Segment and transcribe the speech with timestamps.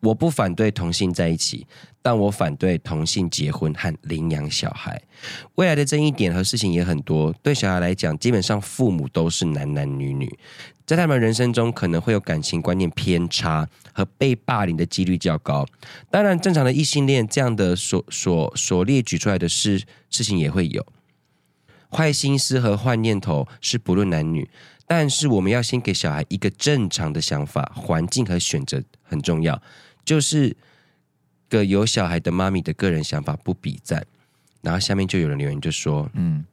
[0.00, 1.66] 我不反对同性在一起，
[2.00, 5.00] 但我反对同性结婚和领养小孩。
[5.56, 7.32] 未来的争议点和事情也很多。
[7.42, 10.38] 对小孩来讲，基本上父母都是男男女女，
[10.86, 15.66] 在他们人生中可能会有感情观念偏差和被霸凌的几率较高。
[16.10, 20.86] 当然，正常的异性恋这样的所所所列举出来的事事情也会有。
[21.90, 24.48] 坏心思和坏念头是不论男女，
[24.86, 29.60] 但是我们要先给小孩一个正常的想法，环境和选择很重要。
[30.08, 30.56] 就是
[31.50, 34.06] 个有小孩的妈咪的个人想法不比赞，
[34.62, 36.46] 然后下面就有人留言就说：“嗯，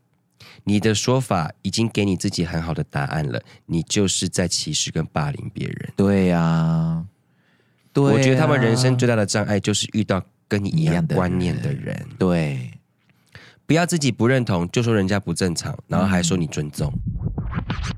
[0.65, 7.05] 你的说法已经给你自己很好的答案了，你就是在歧视跟霸凌别人。”对呀，
[7.93, 11.85] 对，我觉得他们人生最大的障碍就是遇到跟你一样观念的人。
[11.85, 12.71] 人对，
[13.65, 16.91] 不要自己不认同就说人家不正常，然后还说你尊重。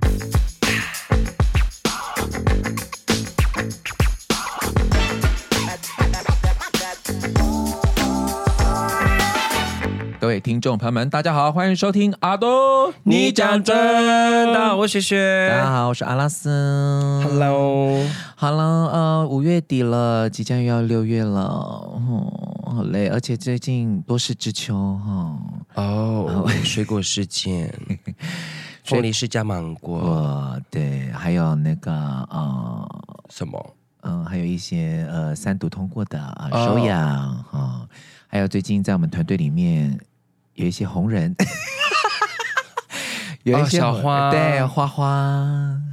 [0.03, 0.36] 嗯
[10.27, 13.73] 各位听众朋友们，大家好，欢迎收听阿多，你讲真。
[14.53, 15.49] 大家好，我是雪雪。
[15.49, 17.21] 大家好，我是阿拉斯。
[17.23, 25.39] Hello，Hello，呃，五月底了，即将又要六月了，哦，好累，而且最近多事之秋哈。
[25.75, 27.73] 哦，水果事件，
[28.83, 32.85] 凤梨释迦芒果，对，还有那个呃，
[33.29, 33.75] 什么？
[34.01, 36.99] 嗯、呃，还有一些呃，三读通过的啊，手养
[37.43, 37.61] 哈、oh.
[37.61, 37.89] 哦，
[38.27, 39.97] 还有最近在我们团队里面。
[40.57, 41.35] 有一些红人，
[43.43, 45.05] 有一些、哦、小花，对花花，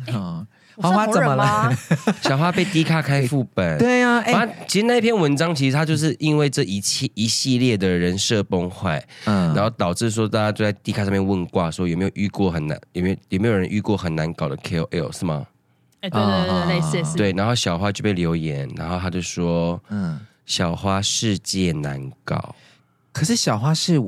[0.07, 1.71] 欸哦、花花怎么了？
[2.23, 4.23] 小花被迪卡开副本， 对呀、啊。
[4.23, 15.47] 反、欸、正其实那篇文章，其实他就是因为这一系一系列的人设崩坏，嗯，然后导致说大家就在迪卡上面问卦，说有没有遇过很难，有没有有没有人遇过很难搞的 KOL 是吗？
[16.01, 17.33] 哎、欸，对对对，对，类似、哦、对。
[17.33, 22.57] 然后小花就被留言，然后他就说，嗯，小花世界难搞，
[23.13, 24.01] 可是小花是。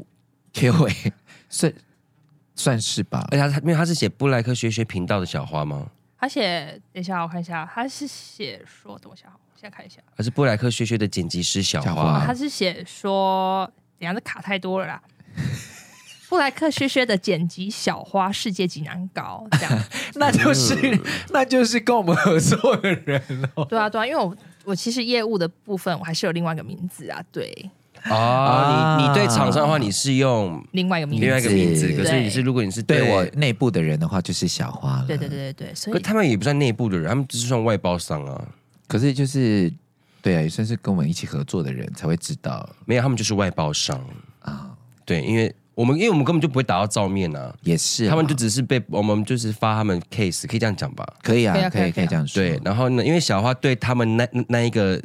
[0.70, 1.12] O A
[1.48, 1.72] 算
[2.54, 5.90] 算是吧，而且他因为他是写布莱克学学频道的小花吗？
[6.18, 15.02] 他写，等一下我看一下，他是写说等我下，我现在看一下，他是布莱克学学的剪辑师小花，小花他是写说，等下这卡太多了啦。
[16.28, 19.84] 布莱克学学的剪辑小花世界级难搞，这样，
[20.16, 21.00] 那就是、嗯、
[21.30, 23.22] 那就是跟我们合作的人
[23.54, 23.64] 哦。
[23.64, 27.70] 对啊对啊，因为我我其实业务的部分我还是有另外一个名字啊，对。
[28.08, 31.92] 哦，你你对厂商的话，你是用另外一个名字，另外一个名字。
[31.96, 35.04] 可是你是，如果你是对我内部的人的话，就是小花了。
[35.06, 38.44] 对对对对对，所以他们也不算内部的人，他们只是算外包商啊。
[38.86, 39.72] 可是就是，
[40.22, 42.68] 对啊，也算是跟我们一起合作的人才会知道。
[42.84, 44.00] 没有，他们就是外包商
[44.40, 44.70] 啊。
[45.04, 47.52] 对，因为我们因为我们根本就不会打到照面啊。
[47.62, 51.04] 也是，他们就只是被我们就是发他们 case，可以这样讲吧？
[51.22, 52.40] 可以啊，可以可以这样说。
[52.40, 55.02] 对，然后呢，因为小花对他们那那一个。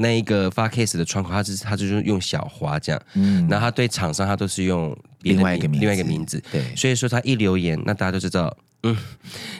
[0.00, 8.96] 那一个发 case 的窗口，他是他就是用小花这样，嗯，然后他对厂商他都是用另外一个名，另外一个名字，对，所以说他一留言，那大家都知道，嗯，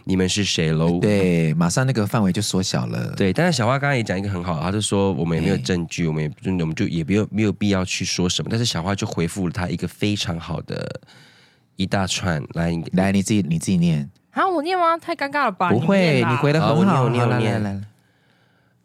[0.05, 0.99] 你们是谁喽？
[0.99, 3.33] 对，马上那个范围就缩小了，对。
[3.35, 8.49] 但是小花刚刚也讲一个很好，他就说我们也没有证据，我们也我们就也没有没有必要去说什么。
[8.51, 11.01] 但是小花就回复了他一个非常好的
[11.77, 14.97] 一大串，来来你自己你自己念，好，我念吗？
[14.97, 15.69] 太尴尬了吧？
[15.71, 17.81] 不会，你回的很好，好，我念我念我念，来来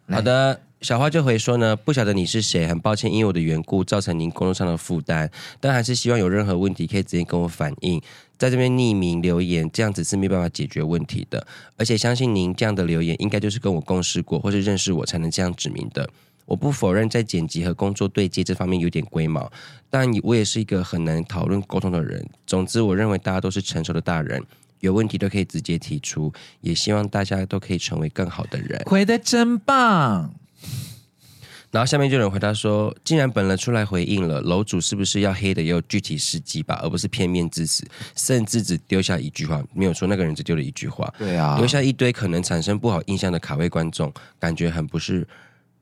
[0.08, 0.60] 来，好的。
[0.81, 8.00] 小花就回说呢，不晓得你是谁，很抱歉因为我的缘故造成您工作上的负担，但还是希望有任何问题可以直接跟我反映，
[8.38, 11.47] 在这边匿名留言，这样子是没办法解决问题的。
[11.75, 16.08] 而且相信您这样的留言应该就是跟我共事过或是认识我才能这样指明的。
[16.46, 19.52] 我不否认在剪辑和工作对接这方面有点龟毛，
[19.90, 22.24] 但我也是一个很难讨论沟通的人。
[22.46, 24.44] 总之，我认为大家都是成熟的大人，
[24.81, 26.31] 有问题都可以直接提出，
[26.62, 28.80] 也希望大家都可以成为更好的人。
[28.86, 30.36] 回得真棒。
[31.72, 45.28] 然后下面就有人回答说：“既然本人出来回应了，楼主是不是要黑的也有具体事迹吧，而不是片面之词，甚至只丢下一句话，没有说那个人只丢了一句话，对啊，留下一堆可能产生不好印象的卡位观众，感觉很不是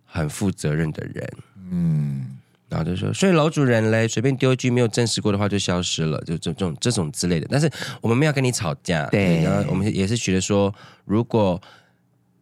[0.04, 1.32] 很负责任的人。”
[1.69, 2.38] 嗯，
[2.69, 7.48] 然后就说：“所以楼主人嘞，随便丢一句没有证实过的话就消失了，就这种这种之类的。
[7.52, 7.72] 但是
[8.02, 10.74] 我们没有跟你吵架，对，然后我们也是觉得说，
[11.06, 11.62] 如果。”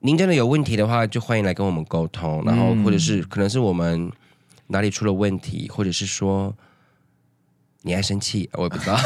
[0.04, 4.12] 您真的有问题的话，就欢迎来跟我们沟通，然后或者是可能是我们
[4.68, 6.56] 哪里出了问题，或者是说
[7.84, 8.98] 你爱生气，我也不知道，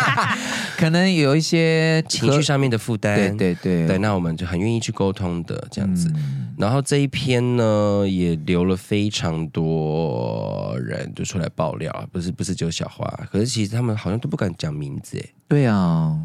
[0.78, 6.10] 可能有一些情绪上面的负担，对对对，对，那我们就很愿意去沟通的这样子。
[6.16, 16.18] 嗯、然后这一篇呢，也留了非常多人就出来爆料，不是不是只有小花，可是其实他们好像都不敢讲名字，哎，对啊，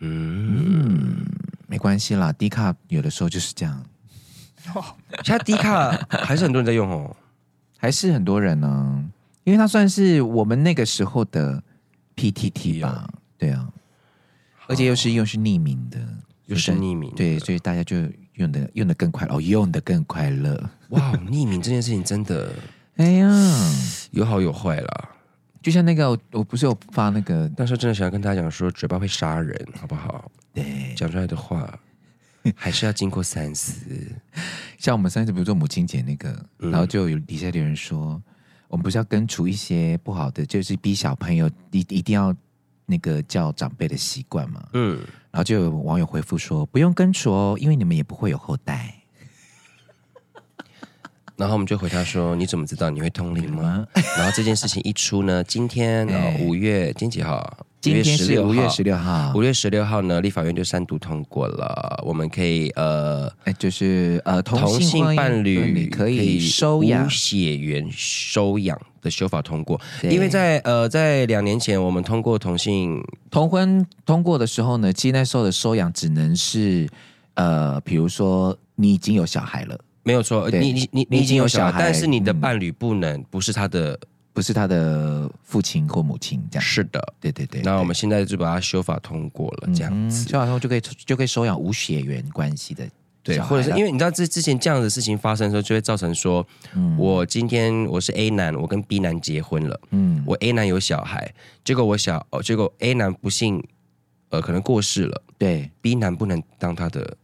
[0.00, 1.26] 嗯。
[1.68, 3.84] 嗯没关系啦低卡有的时候就是这样。
[4.74, 4.82] 哦，
[5.22, 7.14] 现在 D 卡还是很多人在用哦，
[7.76, 9.04] 还是很多人呢，
[9.44, 11.62] 因为它算是我们那个时候的
[12.16, 13.68] PTT 吧，对啊，
[14.66, 15.98] 而且又是又是匿名的，
[16.46, 17.96] 又是匿名，对，所以大家就
[18.34, 20.70] 用的用的更快哦，用的更快乐。
[20.90, 22.50] 哇，匿名这件事情真的，
[22.96, 23.28] 哎呀，
[24.10, 25.08] 有好有坏啦。
[25.60, 30.30] 就像那个，我不是有发那个，那时候真的想要跟大家讲说，嘴巴会杀人，好不好？
[30.54, 31.78] 对，讲出来的话
[32.54, 33.74] 还是要经过三思。
[34.78, 38.22] 像我们上次比如做母亲节那个，嗯、然后就有底下的人说，
[38.68, 42.34] 我们不是要根除一些不好的，就是逼小朋友一一定要
[42.86, 44.66] 那个叫长辈的习惯嘛。
[44.72, 44.98] 嗯，
[45.30, 48.94] 然后就有网友回复说，不用根除哦，因为你们也不会有后代。
[51.38, 53.86] 然后我们就回他说：“你怎么知道你会通灵吗？”
[54.18, 56.06] 然后这件事情一出呢，今天
[56.40, 57.56] 五月今天几号？
[57.80, 59.32] 今天是五月十六号。
[59.36, 69.80] 五月十六号呢，立法院就三读通过了，我们可以呃，就是呃，同性伴侣可以收养血缘收养的修法通过。
[70.02, 73.00] 因为在呃，在两年前我们通过同性
[73.30, 76.88] 同婚通过的时候呢，其实那时候的收养只能是
[77.34, 79.78] 呃，比如说你已经有小孩了。
[80.08, 84.00] 没有错，你你你你已经有小孩，但是你的伴侣不能不是他的，
[84.32, 86.64] 不是他的父亲或母亲这样。
[86.64, 87.60] 是的，对对对。
[87.60, 90.26] 那我们现在就把它修法通过了，这样子。
[90.26, 92.88] 修法通过就可以就可以收养无血缘关系的，
[93.22, 96.46] 对，或者是因为你知道之之前这样的事情发生的时候，就会造成说，
[96.96, 101.30] 我今天我是 A 男，我跟 B 男结婚了，嗯，我 A 男有小孩，
[101.62, 103.62] 结果我小哦，结果 A 男不幸
[104.30, 107.14] 呃可能过世了，对，B 男不能当他的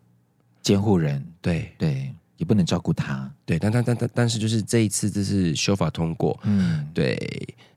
[0.60, 1.72] 监护人，对。
[1.78, 2.12] 对。
[2.36, 7.16] 也不能照顾他，对，但但但但但是就是这一次，这是修法通过，嗯，对。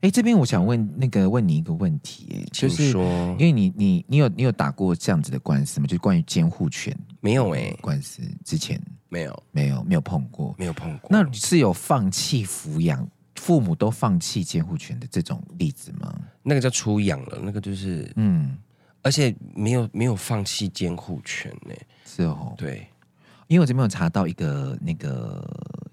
[0.00, 3.02] 哎，这边我想问那个问你一个问题，就是说，
[3.38, 5.86] 因为你你你有你有打过这样子的官司吗？
[5.86, 6.96] 就是关于监护权？
[7.20, 11.08] 没有哎，官司之前没有没有没有碰过，没有碰过。
[11.10, 16.14] 那是有放弃抚养，父母都放弃监护权的这种例子吗？
[16.44, 18.56] 那个叫出养了，那个就是嗯，
[19.02, 22.86] 而且没有没有放弃监护权呢，是哦，对。
[23.48, 25.42] 因为我这边有查到一个那个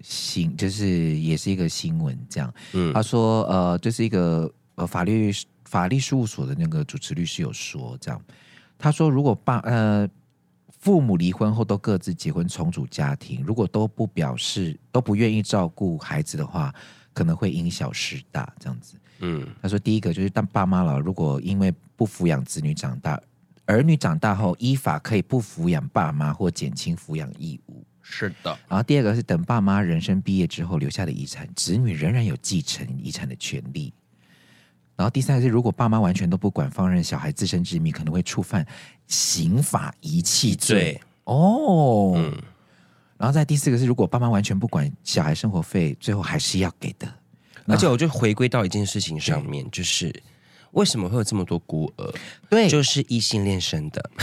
[0.02, 5.32] 新，就是也是一个新闻，这样，嗯，他说，呃，就是一个呃法律
[5.64, 8.20] 法律事务所的那个主持律师有说，这样，
[8.78, 10.06] 他说，如果爸呃
[10.68, 16.72] 父母离婚后都各自结婚重组家庭，如果都不表示都不愿意照顾孩子的话，
[17.14, 23.18] 可能会因小失大，这样子，嗯，他说，第一个就是当爸妈了，如果因为不抚养子女长大。
[23.66, 27.84] 儿女长大后，依法可以不抚养爸妈或减轻抚养义务。
[28.00, 28.56] 是的。
[28.68, 33.92] 然后第二个是等爸妈人生毕业之后留下的遗产，子女仍然有继承遗产的权利。
[34.94, 38.64] 然后第三个是，如果爸妈完全都不管，放任小孩自生自灭，可能会触犯
[39.08, 41.00] 刑法遗弃罪。
[41.24, 42.12] 哦。
[42.16, 42.40] 嗯。
[43.18, 47.12] 然后再第四个是，如果爸妈完全不管小孩生活费，最后还是要给的。
[47.66, 50.14] 而且我就回归到一件事情上面，就是。
[50.72, 52.14] 为什么会有这么多孤儿？
[52.48, 54.10] 对，就是异性恋生的。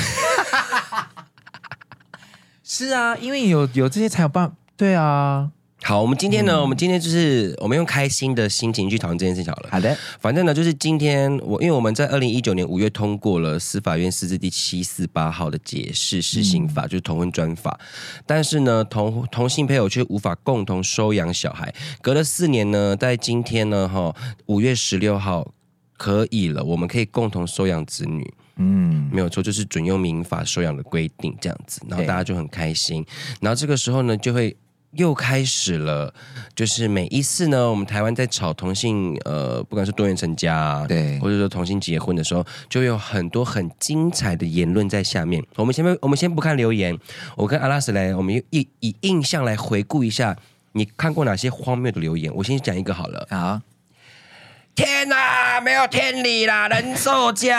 [2.64, 4.56] 是啊，因为有有这些才有办法。
[4.76, 5.52] 对啊。
[5.86, 9.70] 好，我们今天呢，嗯、我们今天就是我们用开心的心情去讨论这件事情好了。
[9.70, 17.78] 好的，反正呢，就是今天我因为我们在二零一九年五月通过了司法院释字第七四八号的解释施行法，嗯、就是同婚专法，
[18.26, 21.76] 但是呢，同同性配偶却无法共同收养小孩。
[22.02, 24.16] 隔了四年呢，在今天呢，哈，
[24.46, 25.52] 五月十六号。
[26.04, 33.06] 可以了，我们可以共同收养子女，嗯，没有错，就是准用民法收养的规定这样子，然后大家就很开心，
[33.40, 34.54] 然后这个时候呢，就会
[34.98, 36.14] 又开始了，
[36.54, 45.42] 就是每一次呢，我们台湾在吵同性，呃，不管是多元成家啊，对，或者说同性结婚的时候，就会有很多很精彩的言论在下面。
[45.56, 47.00] 我们前面，我们先不看留言，
[47.38, 50.36] 我跟阿拉斯来，我们以以印象来回顾一下，
[50.74, 52.30] 你看过哪些荒谬的留言？
[52.36, 53.62] 我先讲一个好了，好。
[54.76, 56.68] 天啊，没有天理啦！
[56.68, 57.56] 人兽交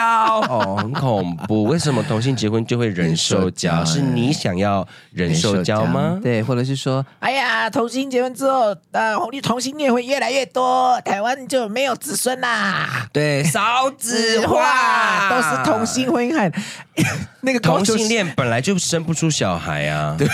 [0.49, 1.63] 哦，很恐怖。
[1.63, 3.83] 为什么同性结婚就会人兽交？
[3.85, 6.19] 是你想要人兽交吗？
[6.21, 13.07] 对，或者是说，哎呀，同性结婚之后，呃，同性恋会越来越多，台湾就没有子孙啦。
[13.13, 16.53] 对，少子化 都是同性婚姻，
[17.41, 20.15] 那个同性恋本来就生不出小孩啊。
[20.17, 20.27] 对。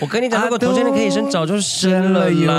[0.00, 2.50] 我跟你讲，如果同性恋可以生，早就生了哟，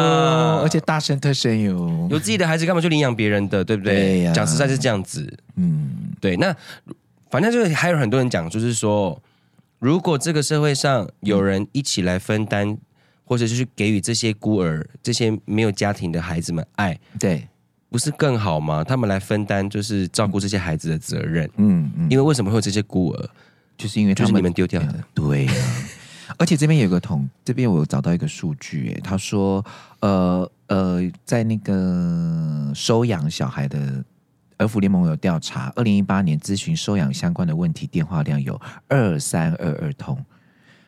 [0.64, 2.08] 而且大生特生哟。
[2.10, 3.64] 有自己的孩子，干嘛去领养别人的？
[3.64, 4.32] 对不对？
[4.34, 5.32] 讲实在是这样子。
[5.56, 6.38] 嗯，对。
[6.38, 6.56] 那
[7.30, 9.22] 反正就是还有很多人讲，就是说，
[9.80, 12.78] 如果这个社会上有人一起来分担，嗯、
[13.26, 17.48] 或者就是给予这些孤儿、这些没有家庭的孩子们爱，对，
[17.90, 18.84] 不是更好吗？
[18.84, 21.46] 他们来分担，就是照顾这些孩子的责任。
[21.58, 21.92] 嗯嗯。
[21.98, 23.30] 嗯因为为什么会有这些孤儿？
[23.78, 25.54] 就是因为他们就是你们丢掉的，对、啊。
[26.38, 29.64] 而且这边有个统，这边我有找到一个数据，哎，他说，
[30.02, 34.04] 呃呃，在那个收养小孩的
[34.58, 40.18] 儿福联盟有调查，二零一八年咨询收养相关的问题电话量有二三二二通，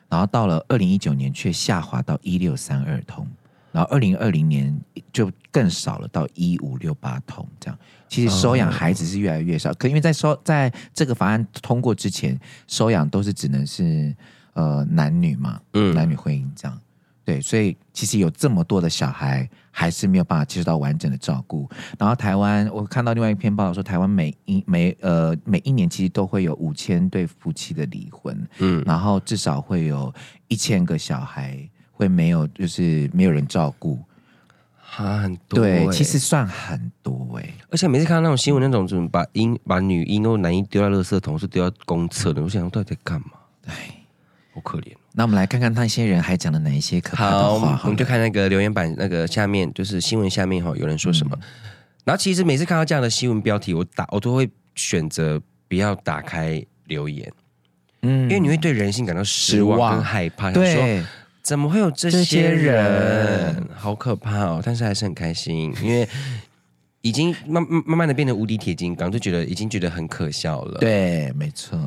[0.08, 3.26] 然后到了二零一九年却下滑到一六三二通，
[3.72, 4.78] 然后二零二零年
[5.12, 7.78] 就更少了，到一五六八通，这样。
[8.08, 14.14] 其实收养孩子是越来越少，可因为在收在这个法案通过之前，收养都是只能是。
[14.58, 16.76] 呃，男女嘛，嗯，男女婚姻这样，
[17.24, 21.70] 对，所以其实有这么多的小孩，还是没有办法接受到完整的照顾。
[21.96, 30.12] 然后台湾，我看到另外一篇报道说，台湾每一每呃每一年其实都会有五千对夫妻的离婚，嗯，然后至少会有
[30.48, 31.56] 一千个小孩
[31.92, 34.00] 会没有，就是没有人照顾，
[34.96, 43.28] 啊，很多，欸，对，其实算很多哎，欸，而且每次看到那种新闻，那种怎么把婴把女婴或男婴丢在垃圾桶，是丢到公厕的，我想到底在干嘛？
[43.66, 43.94] 哎。
[44.54, 44.92] 好可怜。
[45.12, 47.76] 那我们来看看那些人还讲了哪一些可怕的话。
[47.76, 51.36] 好，我们就看那个留言板，那个下面就是新闻下面哈，有人说什么。
[51.40, 51.48] 嗯、
[52.04, 57.32] 然后其实每次看到这样的新闻标题，我打我都会选择不要打开留言，
[58.02, 60.50] 嗯，因为你会对人性感到失望跟害怕。
[60.50, 61.08] 对，说
[61.42, 63.68] 怎么会有这些人？
[63.74, 64.62] 好可怕哦！
[64.64, 66.08] 但是还是很开心，因为。
[67.00, 70.78] 已经慢慢慢的变成无敌铁金刚，就觉得已经觉得很可笑了。
[70.80, 71.78] 对，没错。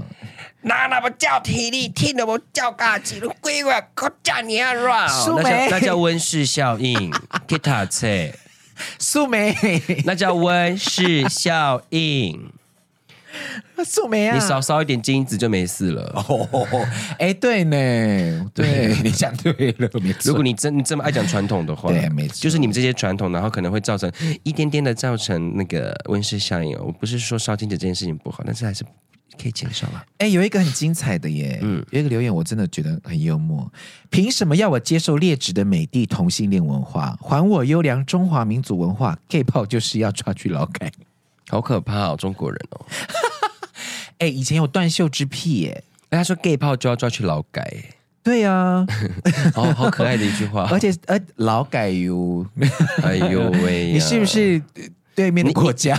[0.62, 5.08] 那那不叫体力，听那么叫嘎叽，都归我国家你啊软。
[5.36, 7.12] 那叫那叫温室效应。
[7.48, 8.34] Kita 菜。
[8.98, 9.56] 素梅。
[10.06, 12.51] 那叫温室效应。
[13.84, 16.04] 素梅啊，你少烧一点金子就没事了。
[16.28, 20.30] 哦，哎，对呢，对，你讲对了，没错。
[20.30, 24.12] 如果你真你这么爱讲传统的话，对，没错，就是你们这些传统，然后可能会造成
[24.44, 26.78] 一点点的造成那个温室效应。
[26.80, 28.84] 我不是说烧金子这件事情不好，但是还是
[29.42, 30.04] 可以减少了。
[30.20, 33.72] 哎，有一个很精彩的耶，嗯，有一个留言我真的觉得很幽默。
[34.10, 37.18] 凭什么要我接受劣质的美帝同性恋文化？
[37.22, 40.92] 还我优良中华民族文化？gay 炮就是要抓去劳改。
[41.51, 42.86] 好可怕哦，中国人哦！
[44.20, 47.70] 哎，以前有断袖之癖耶，哎，他说 gay 炮就要抓去劳改，
[48.24, 48.88] 对呀、啊，
[49.55, 52.46] 哦，好可爱的一句话， 而且呃，劳改哟，
[53.03, 54.62] 哎呦喂，你是不是
[55.13, 55.98] 对面的国家？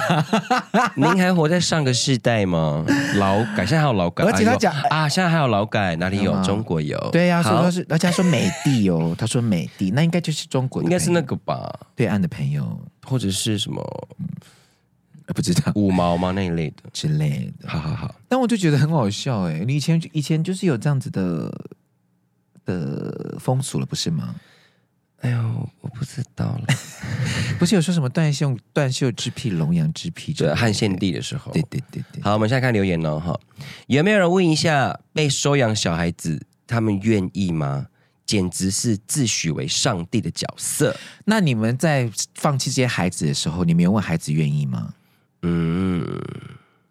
[0.97, 2.83] 您还活在上个世代吗？
[3.17, 6.33] 劳改现在还有劳改，而且他讲啊，现在还有劳改，哪里有？
[6.43, 11.71] 中国有，对呀、啊，所以说是，而且他说美帝哦，他说美帝，那应该就是中国，应该是那个吧？
[11.95, 13.83] 对岸的朋友，或者是什么？
[15.29, 16.33] 不知道五毛吗？
[16.33, 18.15] 那一类的之类的，好好好。
[18.29, 21.53] 但我就觉得很好笑哎，你以前以前就是有这样子的
[22.65, 24.35] 的风俗了，不是吗？
[25.21, 26.65] 哎呦，我不知道了。
[27.59, 30.33] 不是有说什么断袖断袖之癖、龙阳之癖？
[30.33, 31.53] 对，汉献帝的时候。
[31.53, 32.21] 对对对对。
[32.21, 33.21] 好，我们现在看留言哦。
[33.21, 33.39] 哈，
[33.87, 37.87] 有没有人问一下，被收养小孩子，他们愿意吗？
[38.27, 40.97] 简直是自诩为上帝的角色。
[41.27, 44.95] 那你们在放弃这些孩子的时候，你们有问孩子愿意吗？
[45.43, 46.07] 嗯，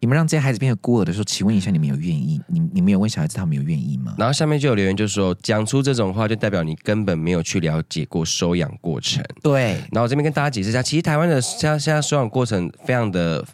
[0.00, 2.40] 你们让这些孩子变成孤儿的时候，请问一下，你们有愿意？
[2.48, 4.14] 你你们有问小孩子，他们有愿意吗？
[4.18, 9.24] 然后下面就有留言，就说讲出这种话，就代表你根本没有去了解过收养过程。
[9.42, 13.44] 对，然后我这边跟大家解释一下，其实台湾的现在现在收养过程非常的。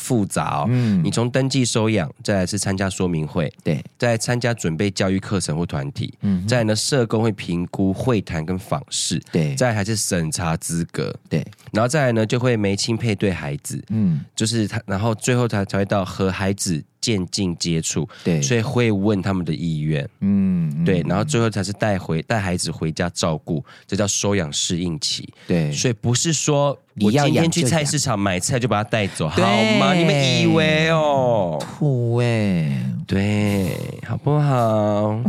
[0.00, 16.82] 复杂哦，嗯，你从登记收养，再来是参加说明会，对，再来参加准备教育课程或团体，嗯，再来呢社工会评估会谈跟访视，对，再来还是审查资格，对，然后再来呢就会媒亲配对孩子，嗯，就是他，然后最后他才会到和孩子。
[17.00, 29.40] 渐进接触，对，所以会问他们的意愿，嗯，对，然后最后才是带回带孩子回家照顾，这叫收养适应期，对，所以不是说我今天去菜市场买菜就把它带走，好
[29.78, 29.94] 吗？
[29.94, 33.76] 你们以为哦，土哎，对，
[34.06, 35.22] 好不好？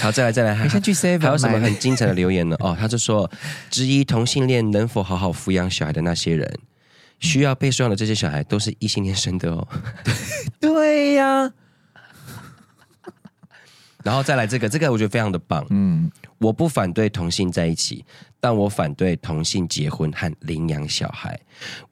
[0.00, 2.56] 好，再来再来，还有什么很精彩的留言呢？
[2.60, 3.28] 哦，他就说，
[3.68, 6.58] 质疑同性恋能否好好抚养小孩的那些人。
[7.24, 9.66] 需要被收养的这些小孩都是异性恋生的哦。
[10.60, 11.50] 对呀，
[14.04, 15.66] 然后再来这个，这个我觉得非常的棒。
[15.70, 16.08] 嗯，
[16.38, 18.04] 我不反对同性在一起，
[18.38, 21.40] 但我反对同性结婚和领养小孩。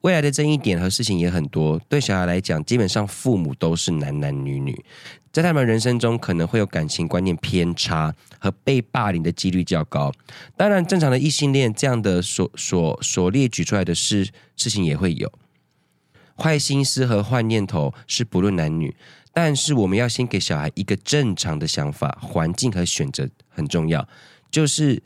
[0.03, 4.85] 未来的争议点和事情也很多，对小孩来讲，基本上父母都是男男女女。
[5.33, 10.13] 在他们人生中，可能会有感情观念偏差和被霸凌的几率较高。
[10.55, 15.33] 当然，正常的异性恋这样的所所所列举出来的事事情也会有
[16.37, 18.95] 坏心思和坏念头，是不论男女。
[19.33, 24.07] 但是，我们要先给小孩一个正常的想法，环境和选择很重要。
[24.51, 25.03] 就是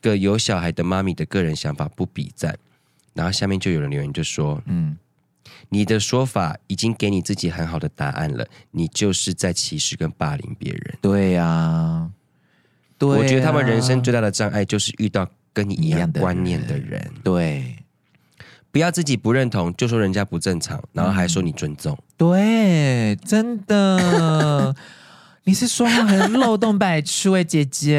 [0.00, 2.58] 个有小孩的妈咪的个人想法不比赞。
[3.14, 4.96] 然后下面就有人留言就说：“嗯。”
[5.70, 10.98] 你的说法已经给你自己很好的答案了，你就是在歧视跟霸凌别人。
[11.00, 12.10] 对呀、啊，
[12.96, 16.90] 对啊，我觉得他们人生最大的障碍就是遇到跟你一样观念的人。
[16.90, 17.76] 人对，
[18.70, 21.94] 不要自己不认同就说人家不正常，然后还说你尊重。
[21.94, 24.74] 嗯、对，真的。
[25.44, 27.96] 你是说话很漏洞百出哎，姐姐，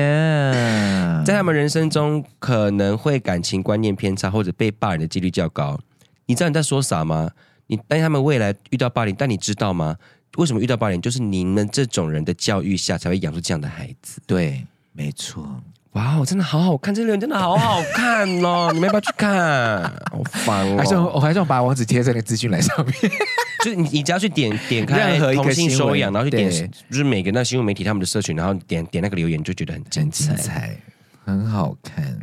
[1.25, 5.79] 在他们人生中可能会感情观念偏差或者被霸凌的几率较高。
[6.27, 7.31] 你知道你在说啥吗？
[7.65, 9.95] 你担心他们未来遇到霸凌，但你知道吗？
[10.37, 11.01] 为什么遇到霸凌？
[11.01, 14.21] 就是你们这种人的教育下才会养出这样的孩子。
[14.27, 15.61] 对，没错。
[15.93, 18.69] 哇哦，真的好好看，这个人真的好好看哦！
[18.73, 19.81] 你们要不要去看？
[20.11, 20.77] 好烦哦！
[20.77, 22.93] 还是我还是我把网址贴在那个资讯栏上面。
[23.65, 30.77] 就是你，你只要去点点开任何一个同性收养，然后去点，就是每个那新闻媒体他们的社群，然后点点那个留言，就觉得很精彩，精彩，
[31.25, 32.19] 很好看。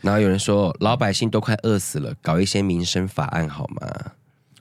[0.00, 3.88] 然后有人说，老百姓都快饿死了，搞一些民生法案好吗？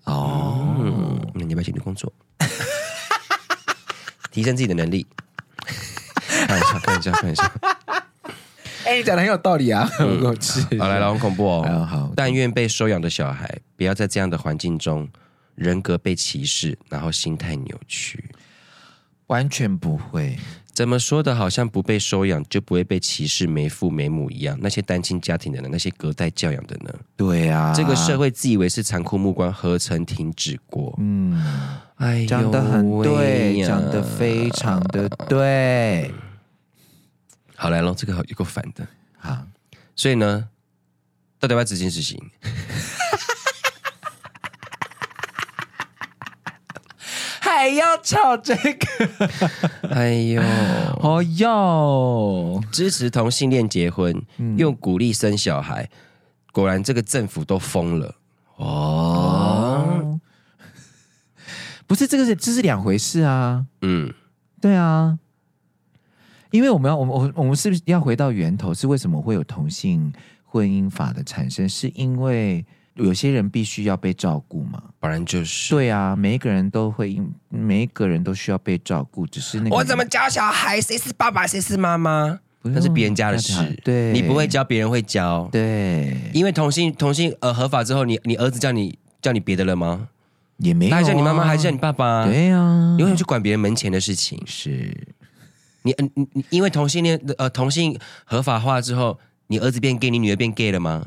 [0.06, 2.12] 哦，嗯，那你要不要继续工作？
[4.32, 5.06] 提升自己的能力。
[6.48, 7.52] 开玩笑，开玩笑，开玩笑。
[8.86, 9.84] 哎、欸，你讲的很有道理啊！
[9.98, 11.66] 很有趣，好来了，很恐怖哦。
[11.68, 15.10] 好，好，但愿被收养的小孩不要在这样的环境中
[15.56, 18.24] 人格被歧视，然后心态扭曲。
[19.28, 20.38] 完全不会。
[20.72, 21.34] 怎么说的？
[21.34, 24.56] 好像不被收养就不会被歧视没父没母一样。
[24.62, 25.70] 那些单亲家庭的呢？
[25.72, 26.94] 那些隔代教养的呢？
[27.18, 30.94] 对啊，这个社会自以为是残酷目光，何曾停止过？
[31.00, 31.44] 嗯，
[31.96, 36.14] 哎呦，讲的很对，讲得非常的对。
[37.56, 38.86] 好来喽，这个有够烦的。
[39.18, 39.48] 好，
[39.96, 40.50] 所以呢，
[41.40, 42.20] 到底要不要执行实行？
[47.40, 49.30] 还要吵这个？
[49.90, 50.42] 哎呦，
[51.00, 55.90] 哦哟，支持同性恋结婚，嗯、用鼓励生小孩，
[56.52, 58.16] 果然这个政府都疯了
[58.58, 58.66] 哦。
[58.66, 60.20] 哦
[61.88, 63.64] 不是这个是这是两回事啊。
[63.82, 64.12] 嗯，
[64.60, 65.20] 对啊。
[66.56, 68.74] 因为我们要，我们我我们是不是要回到源头？
[68.74, 70.12] 是为什么会有同性
[70.44, 71.68] 婚姻法的产生？
[71.68, 72.66] 是因为
[72.96, 74.82] 有些人必须要被照顾吗？
[75.00, 79.28] 不然就是对啊，每一个人都会，每一个人都需要被照顾。
[79.28, 80.80] 只是那个我怎么教小孩？
[80.80, 81.46] 谁是爸爸？
[81.46, 82.40] 谁是妈妈？
[82.62, 83.54] 那是别人家的事。
[83.84, 85.48] 对，你不会教，别人会教。
[85.52, 90.08] 对，因为同性同性呃合法之后，你你儿子叫你叫你别的了吗？
[90.58, 92.26] 也没有、啊，他还叫你妈妈，还是叫你爸爸？
[92.26, 94.42] 对呀、啊，你为什么去管别人门前的事情？
[94.46, 94.96] 是。
[95.86, 101.06] 你嗯你你因为同性恋呃同性合法化之后，你儿子变 gay，你女儿变 gay 了吗？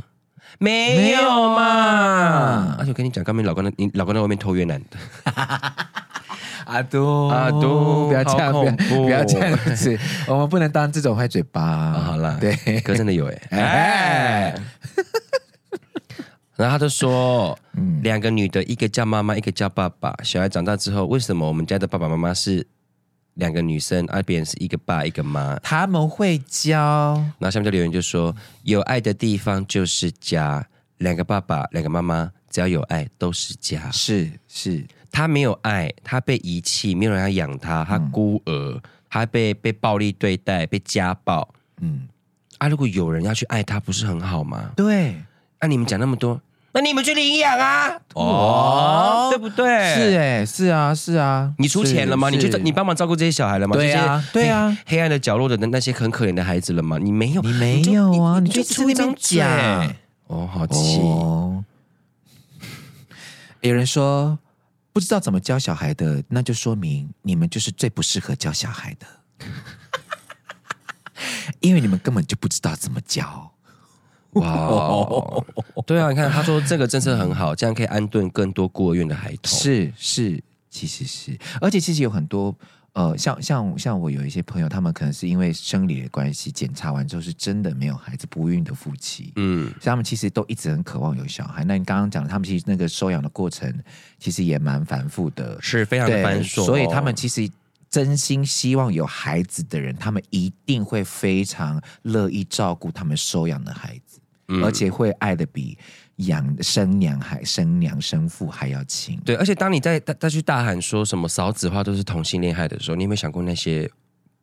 [0.58, 2.76] 没有嘛。
[2.78, 4.96] 而且我跟你讲，刚才老公你老公在外面偷越南的。
[6.66, 11.92] 阿杜阿杜，不要这样，不要不要这样子，我们不能当这种坏嘴巴。
[11.94, 14.54] 哦、好了，对，哥真的有哎 哎。
[16.56, 20.14] 然后他就说，嗯，两个女的，一个叫妈妈，一个叫爸爸。
[20.22, 22.66] 小孩长大之后，为什么我们家的爸爸妈妈是？
[23.38, 27.14] 两个女生，而别人是一个爸一个妈，他们会教。
[27.38, 30.66] 然后下面就留言就说：“有爱的地方就是家，
[30.98, 41.48] 两个爸爸，两个妈妈，只要有爱都是家。”是是，他没有爱，他被遗弃，没有人要养他，他孤儿，嗯、他被被暴力对待，被家暴。
[41.80, 42.08] 嗯，
[42.58, 44.72] 啊，如果有人要去爱他，不是很好吗？
[44.74, 45.12] 对，
[45.60, 46.40] 那、啊、你们讲那么多。
[46.72, 47.98] 那你们去领养啊？
[48.14, 49.66] 哦，对不对？
[49.94, 51.52] 是哎，是啊，是啊。
[51.58, 52.28] 你出钱了吗？
[52.30, 53.74] 你去你帮忙照顾这些小孩了吗？
[53.74, 54.76] 对啊，对啊。
[54.86, 56.98] 黑暗的角落的那些很可怜的孩子了吗？
[56.98, 58.38] 你没有，你没有啊？
[58.40, 59.42] 你就出一张嘴。
[60.26, 61.00] 哦，好气。
[63.60, 64.38] 有人说
[64.92, 69.06] 不知道怎么教小孩的，那就说明你们就是最不适合教小孩的，
[71.60, 73.50] 因为你们根本就不知道怎么教。
[74.40, 75.44] 哇
[75.86, 79.58] 对啊，你看他说这个政策很好，这样可以安顿更多孤儿院的孩童。
[79.58, 82.54] 是是，其实是，而且其实有很多
[82.92, 91.64] 呃，像像像我有一些朋友，他们可能是因为生理的关系，检查完之后是真的没有孩子，不孕的夫妻，嗯，所以他们其实都一直很渴望有小孩。
[91.64, 93.72] 那你刚刚讲的，他们其实那个收养的过程
[94.18, 97.48] 其实也蛮繁复的，是非常的繁琐，所以他们其实
[97.88, 104.20] 真心希望有孩子的人，他们一定会非常乐意照顾他们收养的孩子。
[104.62, 105.76] 而且会爱的比
[106.16, 109.20] 养生娘还生娘生父还要亲。
[109.24, 113.90] 对，而且当你在再去大喊说什么少子化都是同性恋害的时候，你有没有想过那些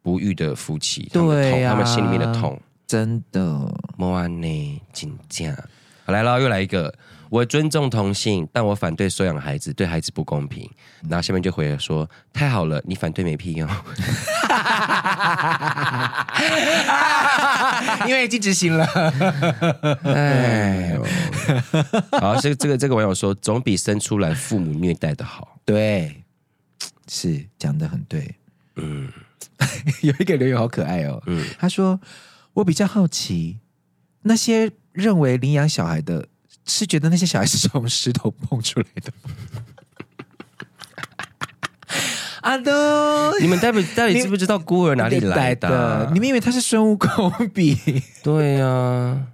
[0.02, 1.10] 不育的夫妻？
[1.12, 3.74] 对、啊，他们心里面的痛，真的。
[3.98, 5.56] 莫安呢，请假。
[6.06, 6.94] 好来了，又来一个。
[7.30, 10.70] 我尊重同性，但我反对收养孩子，对孩子不公平。
[11.10, 13.70] 然后下面就回了说：“太好了，你反对没屁用，
[18.08, 18.86] 因为已经执行了。”
[20.04, 21.06] 哎呦，
[22.20, 25.58] 好，这个这个这个网友说，总比生出来父母虐待的好。
[25.66, 26.24] 对，
[27.08, 28.36] 是讲得很对。
[28.76, 29.12] 嗯，
[30.02, 31.22] 有一个留言好可爱哦。
[31.26, 32.00] 嗯，他说
[32.54, 33.60] ：“我比较好奇，
[34.24, 36.28] 那些认为领养小孩的，
[36.66, 39.30] 是觉得那些小孩是从石头蹦出来的吗？”
[42.42, 42.72] 阿东，
[43.42, 45.68] 你们到底到底知不知道孤儿哪里来的？
[45.68, 47.76] 的你们以为他是孙悟空比？
[48.22, 49.28] 对呀、啊。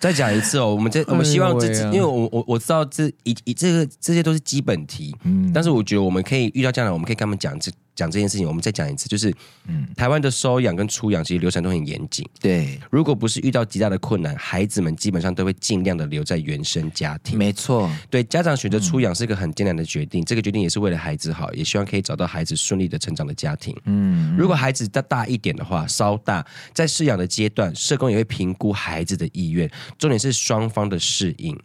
[0.00, 7.72] 再讲一次哦，我们这 我们希望这，因为我我我知道这一一这个这些都是基本题，嗯，但是我觉得我们可以遇到这样的，我们可以跟他们讲这。
[7.94, 9.32] 讲这件事情，我们再讲一次，就是，
[9.66, 12.28] 嗯，台湾的收养跟出养其实流程都很严谨。
[12.40, 17.38] 对，如果不是遇到极大的困难，孩子们基本上都会尽量的留在原生家庭。
[17.38, 23.76] 没错，对，家长选择出养是一个很艰难的决定，嗯，这个决定也是为了孩子好，也希望可以找到孩子顺利的成长的家庭。
[23.84, 31.58] 嗯，如果孩子再大一点的话，稍大，在饲养的阶段，社工也会评估孩子的意愿，重点是双方的适应，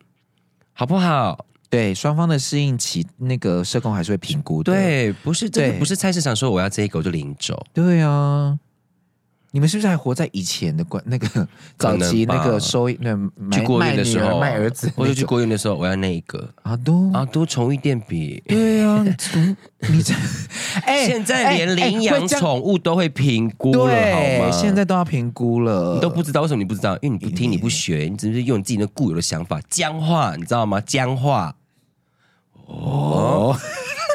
[0.73, 1.45] 好不好？
[1.69, 4.73] 对双方的适应期，那个社工还是会评估的。
[4.73, 7.63] 对，不是这个，不是菜市场说我要这一狗就领走。
[7.73, 8.58] 对啊，
[9.51, 13.15] 你们是不是还活在以前的关那个早期那个收那
[13.51, 20.13] 去过年的时候卖儿子，或者去过院的时候我要那一个啊都啊都宠物店比 对啊，你这
[20.86, 24.51] 哎现在连领养宠物都会评估了好吗？
[24.51, 26.93] 现在都要评估了，你都不知道为什么你不知道？
[27.01, 30.82] 因为你不听你不学，你只是用你自己的固有的想法僵化，你知道吗？
[30.82, 31.55] 僵化。
[32.69, 33.58] 哦，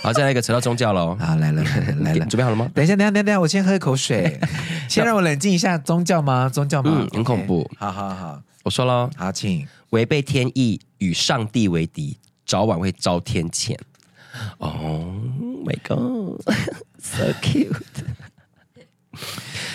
[0.03, 1.17] 好，再来一个扯到宗教喽。
[1.21, 1.63] 好，来了，
[2.01, 2.71] 来了， 准备好了吗？
[2.75, 4.39] 等一下，等一下，等一下，我先喝一口水，
[4.89, 5.77] 先让我冷静一下。
[5.77, 6.49] 宗教吗？
[6.49, 6.91] 宗教吗？
[6.95, 7.69] 嗯，很恐怖。
[7.77, 13.77] 好好好，我说喽，好，请违背天意，与上帝为敌，早晚会遭天谴。
[14.59, 14.73] Oh
[15.65, 17.75] my god，so cute。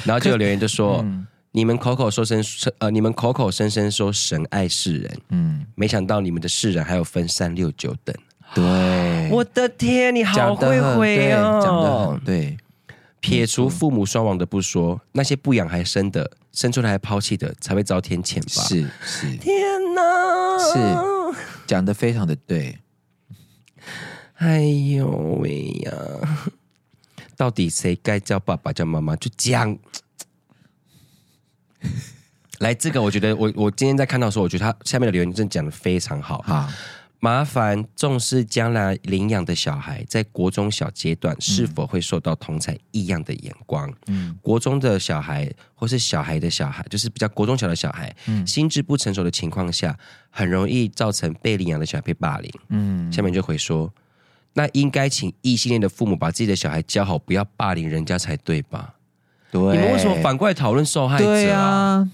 [0.06, 1.06] 然后就有留言就说
[1.52, 2.44] ：“你们口口说声
[2.80, 8.16] 呃，你们口口声声说神爱世人，嗯，没想到你们的世人还有分三六九等。”
[8.56, 11.62] 对，我的天，你好会回哦！
[11.64, 12.58] 讲得很对，
[13.20, 18.64] 撇除父母双亡的不说，那些不养还生的，生出来还抛弃的，才会遭天谴吧？
[18.64, 19.54] 是是，天
[19.94, 20.80] 哪，是
[21.68, 22.80] 讲的非常的对。
[24.38, 25.08] 哎呦
[25.42, 25.92] 喂呀，
[27.38, 29.16] 到底谁该叫爸爸叫妈妈？
[29.16, 29.78] 就讲。
[32.60, 36.42] 来，这个我觉得我我今天在看到的时候，我觉得他下面的留言真的讲的非常好。
[36.46, 36.68] 好。
[37.22, 43.92] 麻烦重视将来领养的小孩在国中小阶段是否会受到同侪异样的眼光。
[44.08, 49.98] 嗯，国中的小孩或是小孩的小孩，就是比较国中小的小孩，嗯，心智不成熟的情况下，
[50.30, 52.50] 很容易造成被领养的小孩被霸凌。
[52.70, 53.94] 嗯，下面就会说，
[54.54, 58.96] 那应该请异性恋的父母把自己的小孩教好，不要霸凌人家才对吧？
[59.52, 62.10] 对，你们为什么反过来讨论受害者啊？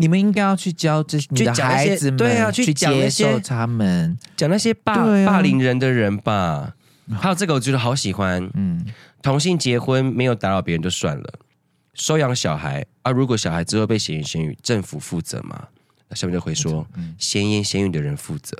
[0.00, 6.74] 你们应该要去教这些你的孩子们，对啊，去接受他们，讲那些霸、啊、霸凌人的人吧。
[7.12, 8.48] 还有这个，我觉得好喜欢。
[8.54, 8.82] 嗯，
[9.20, 11.34] 同性结婚没有打扰别人就算了，
[11.92, 15.68] 收养小孩啊，如果小孩之后被闲言闲语，政府负责吗？
[16.08, 16.86] 那下面就会说，
[17.18, 18.56] 闲言闲语的人负责。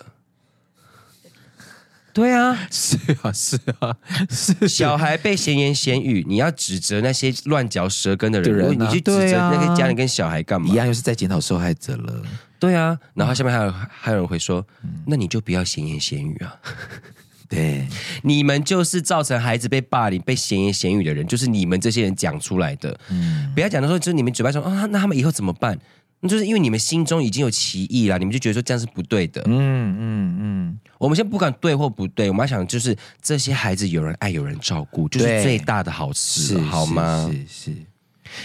[2.12, 3.96] 对 啊，是啊，是啊，
[4.28, 10.68] 是小孩被闲言闲语，你要指责那些乱嚼舌根的人，人啊、你去指责那个家人跟小孩干嘛？
[10.68, 12.22] 一样又是在检讨受害者了。
[12.58, 14.66] 对啊，然后下面还有还有人会说，
[15.06, 16.54] 那你就不要闲言闲语啊。
[17.48, 17.84] 对，
[18.22, 22.96] 你们就是造成孩子被霸凌、被闲言闲语的人，就是你们这些人讲出来的。
[23.08, 25.76] 嗯，不要讲的说，就是你们嘴巴说啊，那他们以后怎么办？
[26.22, 29.42] 那就是因为你们心中已经有歧义了，你们就觉得说这样是不对的。
[29.46, 37.26] 嗯嗯嗯，我们先不管对或不对，我们要想就是这些孩子有人爱，有人照顾，就是最大的好事，好吗？
[37.32, 37.76] 是是，是，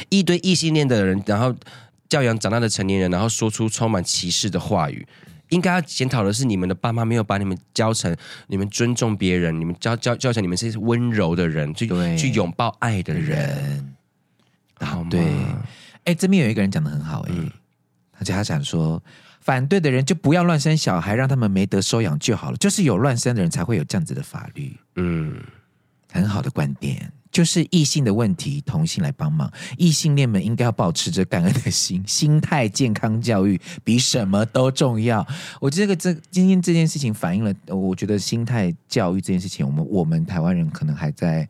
[0.08, 1.54] 一堆异性恋的人，然后
[2.08, 5.06] 教养长大的成年人，然后说出充满歧视的话语，
[5.50, 8.16] 应该要检讨的是你们的爸妈没有把你们教成
[8.48, 13.94] 你们尊重别人，你们教教教成你们是温柔的人，去去拥抱爱的人，
[14.80, 15.10] 好吗？
[15.12, 15.22] 对，
[16.06, 17.34] 哎，这边有一个人讲的很好，哎。
[17.36, 17.52] 嗯
[18.17, 19.01] 而且他想说，
[19.41, 22.58] 反对的人就不要乱生小孩，让他们没得收养就好了。
[22.58, 24.75] 就是有乱生的人才会有这样子的法律。
[24.95, 25.39] 嗯，
[26.12, 29.51] 很好的观点，就是异性的问题，同性来帮忙。
[29.78, 35.25] 异性恋们应该要保持着感恩的心，心态健康教育比什么都重要。
[35.60, 41.47] 我觉得这个这今天这件事情反映了，我觉得心态教育这件事情，我们我们台湾人可能还在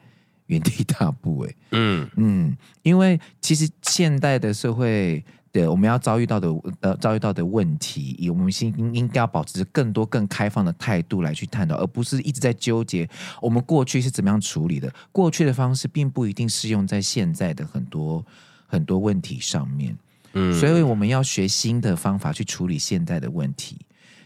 [0.48, 1.42] 原地踏步。
[1.48, 5.24] 哎，嗯嗯，因为其实现代的社会。
[5.56, 13.10] 对，我们要遭遇到的呃，遭遇到的问题，以我们应应该要保持更多更开放的态度来去探讨，而不是一直在纠结
[13.42, 14.94] 我们过去是怎么样处理的。
[15.14, 18.22] 过去的方式并不一定适用在现在的很多
[18.68, 19.98] 很多问题上面。
[20.34, 23.78] 嗯，所以我们要学新的方法去处理现在的问题。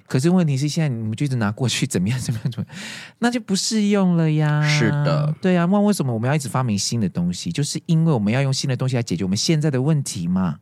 [0.07, 2.77] 可是问题是现在你们就一直拿过去怎么样怎么样怎么样，
[3.19, 4.67] 那就不适用了呀。
[4.67, 7.51] 是的，对啊，那为什么我们要一直发明新的东西？
[7.51, 10.57] 就是因为我们要用新的东西来解决我们现在的问题嘛。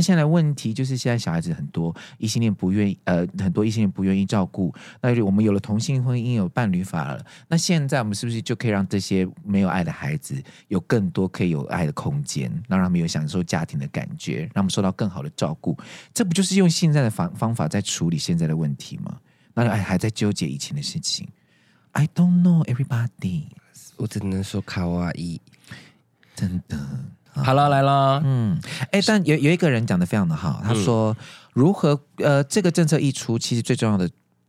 [0.00, 4.74] 那现在的问题就是，现在小孩子很多异性恋不愿意，呃，很多异性恋不愿意照顾。
[5.02, 7.22] 那就我们有了同性婚姻，有伴侣法了。
[7.48, 15.76] 那现在我们是不是就可以让这些没有爱的孩子有更多可以有爱的空间，让他们有享受家庭的感觉，让他们受到更好的照顾？
[16.14, 19.20] 这不就是用现在的方方法在处理现在的问题吗？
[19.52, 21.28] 那还还在纠结以前的事情
[21.92, 23.48] ？I don't know everybody，
[23.98, 25.38] 我只能说卡哇伊，
[26.34, 26.78] 真的。
[27.34, 28.58] 好了，来了，嗯，
[28.90, 31.16] 哎，但有有一个人讲的非常的好，他说，
[31.52, 34.08] 如何呃，这个政策一出，其实最重要的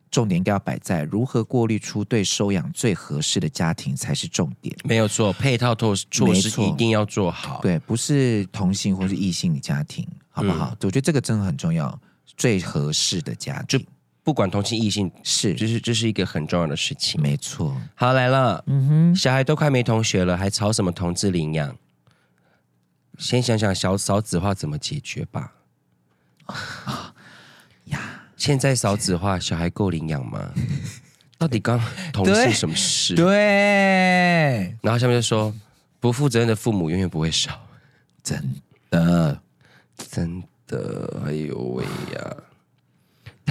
[0.10, 4.76] 重点应该要摆在如何过滤出对收养最合适的家庭才是重点。
[4.84, 10.72] 没有错，配套措措施一定要做好，对，不是同性或是异性的家庭，好不好？
[10.72, 11.98] 嗯、我觉得这个真的很重要，
[12.36, 13.86] 最合适的家庭，就
[14.24, 17.22] 不管同性异性，是，就是这是一个很重要的事情。
[17.22, 21.76] 没错，好来了，嗯哼，小孩都快没同学了，还吵什么同志领养？
[23.18, 25.54] 先想想小少子化怎么解决吧。
[26.46, 27.14] 啊
[27.86, 28.00] 呀，
[28.38, 30.52] 现在少子化，小孩够领养吗？
[31.38, 31.80] 到底刚
[32.14, 33.16] 同事什么事？
[33.16, 34.76] 对。
[34.82, 35.54] 然后下面就说，
[36.00, 37.60] 不负责任的父母永远不会少。
[38.24, 38.56] 真
[38.92, 39.42] 的，
[39.98, 42.38] 真的，哎呦喂呀！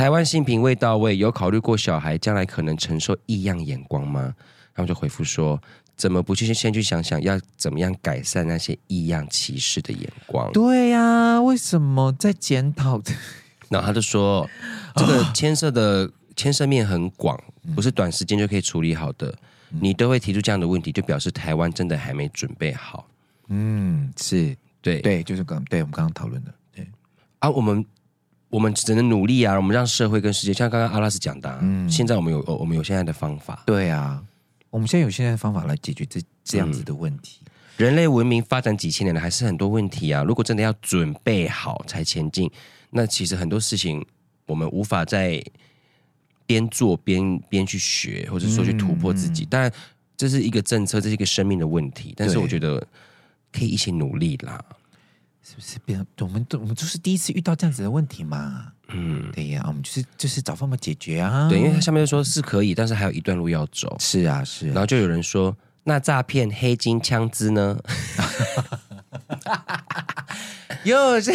[0.01, 4.35] 台湾性品未到位，有考虑过小孩将来可能承受异样眼光吗？
[4.75, 5.61] 他们就回复说。
[5.95, 10.51] 怎么不去先去想想要怎么样改善那些异样歧视的眼光？
[10.53, 12.99] 对呀、啊，为什么在检讨？
[13.69, 14.49] 然后他就说，
[14.97, 17.39] 这个牵涉的牵涉面很广，
[17.77, 19.37] 不是短时间就可以处理好的。
[19.69, 23.07] 你都会提出这样的问题，就表示台湾真的还没准备好。
[23.49, 26.89] 嗯，是对对，就是刚对我们刚刚讨论的，对
[27.41, 27.85] 啊，我们
[28.51, 34.23] 我们只能努力啊，我们让社会跟世界，像刚刚阿拉斯讲的、啊，嗯，现在我们有我们有现在的方法，对啊。
[34.71, 37.41] 我们现在有现在的方法来解决这这样子的问题。
[37.45, 40.23] 嗯，人类文明发展几千年了，还是很多问题啊。
[40.23, 42.51] 如果真的要准备好才前进，
[42.91, 44.05] 那其实很多事情
[44.47, 45.43] 我们无法在
[46.47, 49.45] 边做边边去学，或者说去突破自己。
[49.45, 49.73] 当然，
[50.17, 52.15] 这是一个政策，这是一个生命的问题。
[52.17, 52.85] 但是我觉得
[53.53, 54.65] 可以一起努力啦。
[55.51, 55.81] 是不是？
[55.85, 58.71] 别，我们都我们都是第一次遇到这样子的问题嘛。
[58.93, 61.49] 嗯，对呀，我们就是就是找方法解决啊。
[61.49, 63.97] 对，因为他下面就说是可以，但是还有一段路要走。
[63.99, 64.69] 是啊，是。
[64.69, 67.77] 然后就有人说，那诈骗、黑金、枪支呢？
[70.85, 71.33] 又是。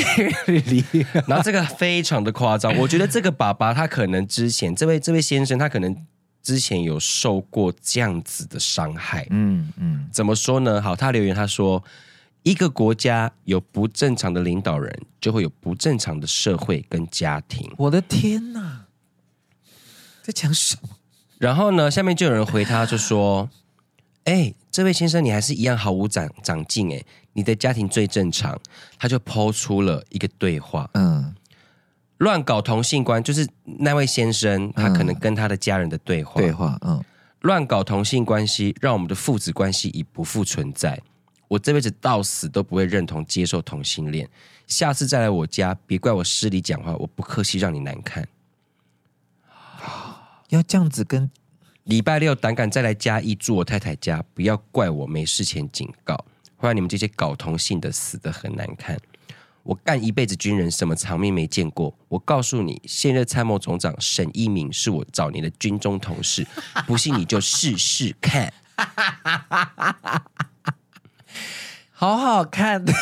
[1.27, 5.93] 然后这个非常的夸张，我觉得这个爸爸他可能之前，这位这位先生他可能
[6.41, 9.27] 之前有受过这样子的伤害。
[9.29, 10.81] 嗯嗯，怎么说呢？
[10.81, 11.83] 好，他留言他说。
[12.45, 17.73] 一个国家有不正常的领导人，就会有不正常的社会跟家庭。
[17.75, 18.85] 我的天哪，
[20.21, 20.89] 在讲什么？
[21.39, 23.49] 然后呢，下面就有人回他，就说
[24.25, 27.03] ：“哎，这位先生，你还是一样毫无长长进哎，
[27.33, 28.55] 你的家庭最正常。”
[28.99, 31.33] 他就抛出了一个对话，嗯，
[32.19, 37.03] 乱搞同性关，就是那位先生，他可能跟他的家人的对话，对话，嗯，
[37.41, 41.01] 乱搞同性关系，让我们的父子关系已不复存在。
[41.47, 44.29] 我这辈子到死都不会认同接受同性恋。
[44.67, 48.27] 下次再来我家，别怪我失礼讲话，我不客气让你难看。
[50.49, 51.29] 要这样子跟
[51.83, 56.15] 礼拜六胆敢再来嘉义住我太太家，不要怪我没事前警告，
[56.55, 58.97] 会让你们这些搞同性的死得很难看。
[59.61, 61.95] 我干一辈子军人，什么场面没见过？
[62.07, 66.45] 我告诉你，现任参谋总长沈一鸣是我早年的军中同事，
[66.85, 68.53] 不信你就试试看。
[71.91, 72.93] 好好看的，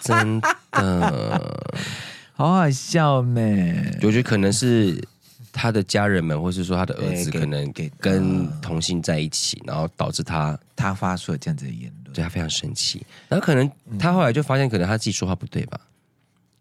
[0.00, 1.64] 真的，
[2.34, 3.40] 好好笑呢。
[4.02, 5.02] 我觉得可能是
[5.52, 13.04] 他的家人们，或是说他的儿子，可能给跟同性在一起，然后导致他他发出了这样子的言论，对他非常生气。
[13.28, 15.80] 然后可能他后来就发现，可能他自己说话不对吧？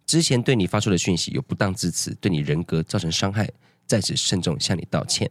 [0.06, 3.50] 之前对你发出的讯息有不当之词，对你人格造成伤害，
[3.86, 5.30] 在此慎重向你道歉。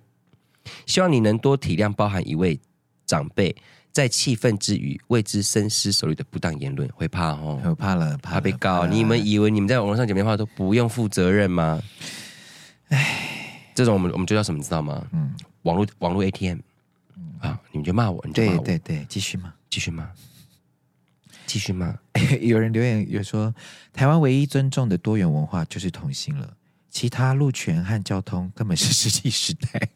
[0.86, 2.60] 希望你能多体谅，包含一位
[3.06, 3.56] 长辈。
[3.92, 8.86] 在气愤之余，为之深思熟虑的不当言论，会怕哦，会怕了，怕被告。
[8.86, 11.80] 你们以为你们在网络上讲电话都不用负责任吗？
[12.88, 15.06] 唉，这种我们我们就叫什么，知道吗？
[15.12, 16.58] 嗯，网络网络 ATM。
[17.40, 20.08] 啊，你们就骂我，你就骂我，对对对，继续骂，继续骂，
[21.44, 21.92] 继续骂。
[22.40, 23.52] 有人留言有说，
[23.92, 26.56] 台湾唯一尊重的多元文化就是同性了，
[26.88, 29.88] 其他路权和交通根本是石器时代。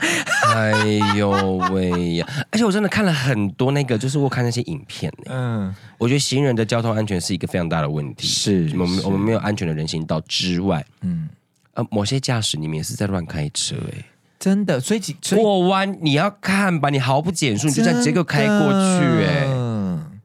[0.54, 0.72] 哎
[1.16, 1.30] 呦
[1.70, 2.26] 喂呀！
[2.50, 8.26] 而且我真的看了很多那个，就是我看那些影片，嗯，我觉得行人的交通安全是一个非常大的问题。
[8.26, 11.28] 是我们我们没有安全的人行道之外，嗯，
[11.74, 14.04] 呃，某些驾驶你们也是在乱开车，哎，
[14.38, 14.80] 真的。
[14.80, 15.00] 所以
[15.36, 20.20] 过弯你要看吧，你毫不减速，你就这样直接就开过去，哎，嗯，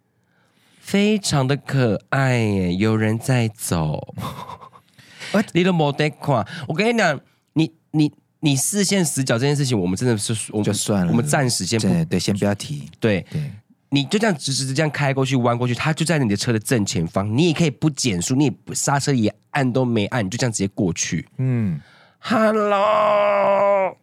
[0.79, 4.13] 非常的可爱，哎，有人在走。
[5.53, 7.19] 你都没得看，我跟你讲，
[7.53, 8.11] 你你
[8.43, 12.89] 你视线死角这件事情，我们真的是我们就算了，我们暂时先不对，对，先不要提。
[12.99, 13.41] 对，对
[13.87, 21.25] 你就这样直直的这样开过去，弯过去，他就在你的车的正前方，你也可以不减速，你也不刹车也按都没按，你就这样直接过去。
[21.37, 21.79] 嗯
[22.19, 23.97] ，Hello，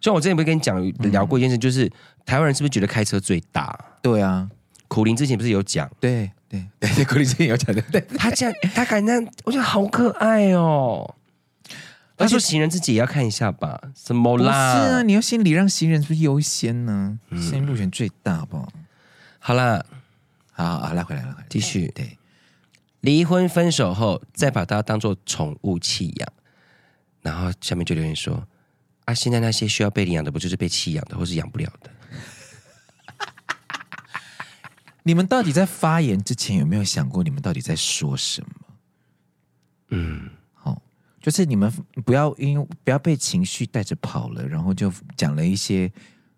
[0.00, 1.92] 像我之前不是跟你讲聊过一件事，嗯、就是
[2.24, 3.78] 台湾人是不是觉得开车最大？
[4.00, 4.48] 对啊，
[4.88, 5.90] 苦林之前不是有讲？
[6.00, 6.30] 对。
[6.48, 11.14] 对，对，苦林之前有讲的，对，他这样，他敢这样，我觉得好可爱哦。
[12.18, 14.74] 他说行人自己也要看一下吧，什么啦？
[14.74, 17.18] 是啊，你要先礼让行人，是不是优先呢？
[17.30, 18.66] 嗯、先路权最大吧。
[19.38, 19.84] 好啦，
[20.52, 21.86] 好，好，来回来了，继续。
[21.94, 22.18] 对，
[23.00, 26.28] 离婚分手后再把它当做宠物弃养，
[27.22, 28.44] 然后下面就留言说：
[29.04, 31.90] 啊，现在那些需要被领养的，不就是被弃养的，或是养不了的？
[35.04, 38.48] 你们到底在发言之前有没有想过，你们到底在说什么？
[39.90, 40.28] 嗯，
[41.20, 41.70] 就是你们
[42.04, 45.90] 不要因为不要被情绪带着跑了，然后就讲了一些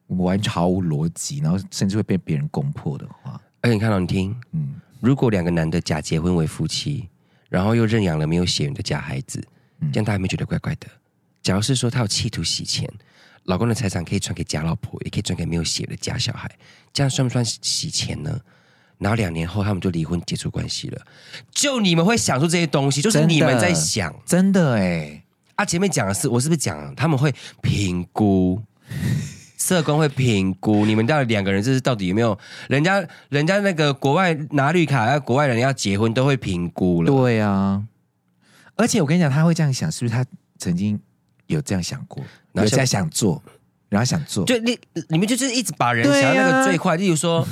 [0.07, 3.41] 完全毫无逻辑，然后甚至会被别人攻破的话。
[3.61, 7.09] 而且你看到你听，嗯，如果两个男的假结婚为夫妻，
[7.49, 9.43] 然后又认养了没有血缘的假孩子，
[9.81, 10.89] 嗯、这样大家有没有觉得怪怪的？
[11.43, 12.91] 假如是说他有企图洗钱，
[13.45, 16.51] 老公的财产可以传给假老婆，也可以转给没有血的假小孩，
[16.93, 18.41] 这样算不算洗钱呢？
[19.01, 21.01] 然后两年后他们就离婚结束关系了，
[21.51, 25.65] 就你们会想出这些东西，就是你们在想，真的哎啊！
[25.65, 28.63] 前面讲的是我是不是讲他们会评估，
[29.57, 30.85] 社工会评估？
[30.85, 37.83] 你们到底两个人这是到底有没有人家人家那个国外拿绿卡，要国外人要结婚都会评估了，对啊。
[38.77, 40.23] 而且我跟你讲，他会这样想，是不是他
[40.59, 41.01] 曾经
[41.47, 43.43] 有这样想过，然后现在想做，
[43.89, 47.49] 然后想做，就你你们就是一直把人想要那个最快，例如说。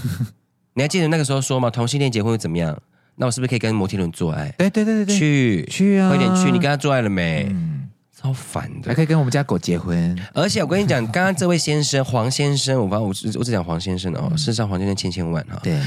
[0.78, 1.68] 你还记得那个时候说吗？
[1.68, 2.80] 同性恋结婚会怎么样？
[3.16, 4.48] 那我是不是可以跟摩天轮做爱？
[4.56, 6.52] 对对对对对，去去啊，快点去！
[6.52, 7.48] 你跟他做爱了没？
[7.50, 8.86] 嗯，超烦的。
[8.86, 10.16] 还可以跟我们家狗结婚。
[10.32, 15.58] 而且我跟你讲，刚刚这位先生黄先生，我反正我我只讲黄先生哦，事实上黄先生千千万哈。
[15.64, 15.82] 对，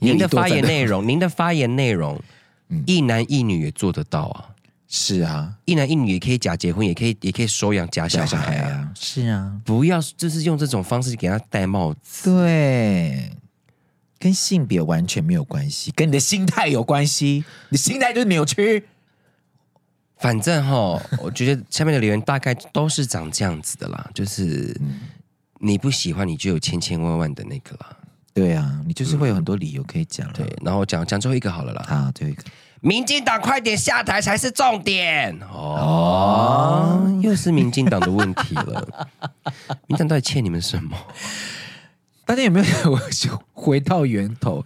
[0.00, 2.20] 您的发言内容，您的发言内容，
[2.86, 4.50] 一男一女也做得到啊。
[4.88, 8.90] 是啊，一男一女也可以假结婚，也可以也可以收养假小孩啊。
[8.96, 12.28] 是啊，不要就是用这种方式给他戴帽子。
[12.28, 13.30] 对。
[14.18, 17.44] 跟性别完全没有关系，跟你的心态有关系。
[17.68, 18.86] 你心态就是扭曲。
[20.18, 24.80] 反正哈，我觉得下面的留言大概都是长这样子的啦，就是
[25.58, 27.96] 你不喜欢，你就有千千万万的那个啦。
[28.32, 30.32] 对啊，你就是会有很多理由可以讲。
[30.32, 31.84] 对，然后讲讲最后一个好了啦。
[31.86, 32.42] 好，最后一个，
[32.80, 35.38] 民进党快点下台才是重点。
[35.42, 39.08] 哦，哦又是民进党的问题了。
[39.86, 40.96] 民进党到底欠你们什么？
[42.26, 42.64] 大家有没有
[43.52, 44.64] 回到源头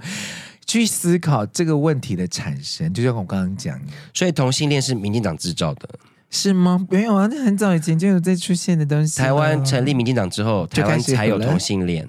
[0.65, 2.95] 去思考这个问题的产生？
[2.95, 3.81] 就像我刚刚讲，
[4.15, 5.89] 所以同性恋是民进党制造的，
[6.31, 6.87] 是吗？
[6.91, 9.19] 没有啊，那很早以前就有在出现的东西。
[9.19, 12.07] 台湾成立民进党之后，台湾才有同性恋。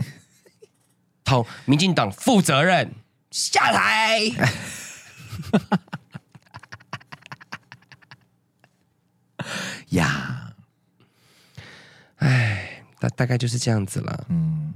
[1.24, 2.92] 同民进党负责任
[3.32, 4.20] 下台。
[9.90, 10.54] 呀，
[12.18, 14.26] 哎，大大概就是这样子了。
[14.30, 14.74] 嗯。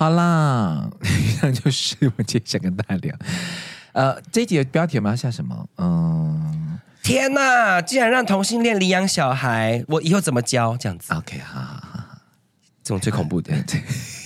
[0.00, 3.14] 好啦，以上就是我今天想跟大家聊。
[3.92, 5.68] 呃，这一集的标题我们要下什么？
[5.76, 7.82] 嗯，天哪！
[7.82, 10.74] 竟然让同性恋领养小孩，我以后怎么教？
[10.78, 12.18] 这样子？OK，好好好，
[12.82, 13.52] 这种最恐怖的。
[13.64, 13.82] 对。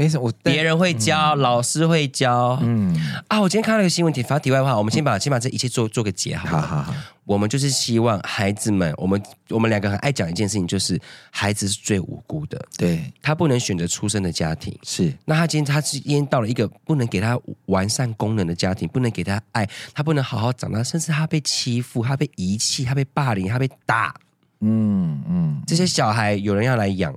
[0.00, 2.58] 为什么我别人会教，嗯、老师会教？
[2.62, 2.96] 嗯
[3.28, 6.48] 啊，我今天看到一个新闻题，发题外话，我们先把先把这一切做做个结好。
[6.48, 10.98] 好好好，我们就是希望孩子们，我们我们两个很爱讲一件事情，就是
[11.30, 15.12] 孩子是最无辜的，对，他不能选择出生的家庭，是。
[15.26, 24.14] 那他今天他是今天到了一个不能给他完善功能的家庭，不能给他爱，他不能好好长大，甚至他被欺负，他被遗弃，他被霸凌，他被打。
[24.60, 27.14] 嗯嗯，这些小孩有人要来养，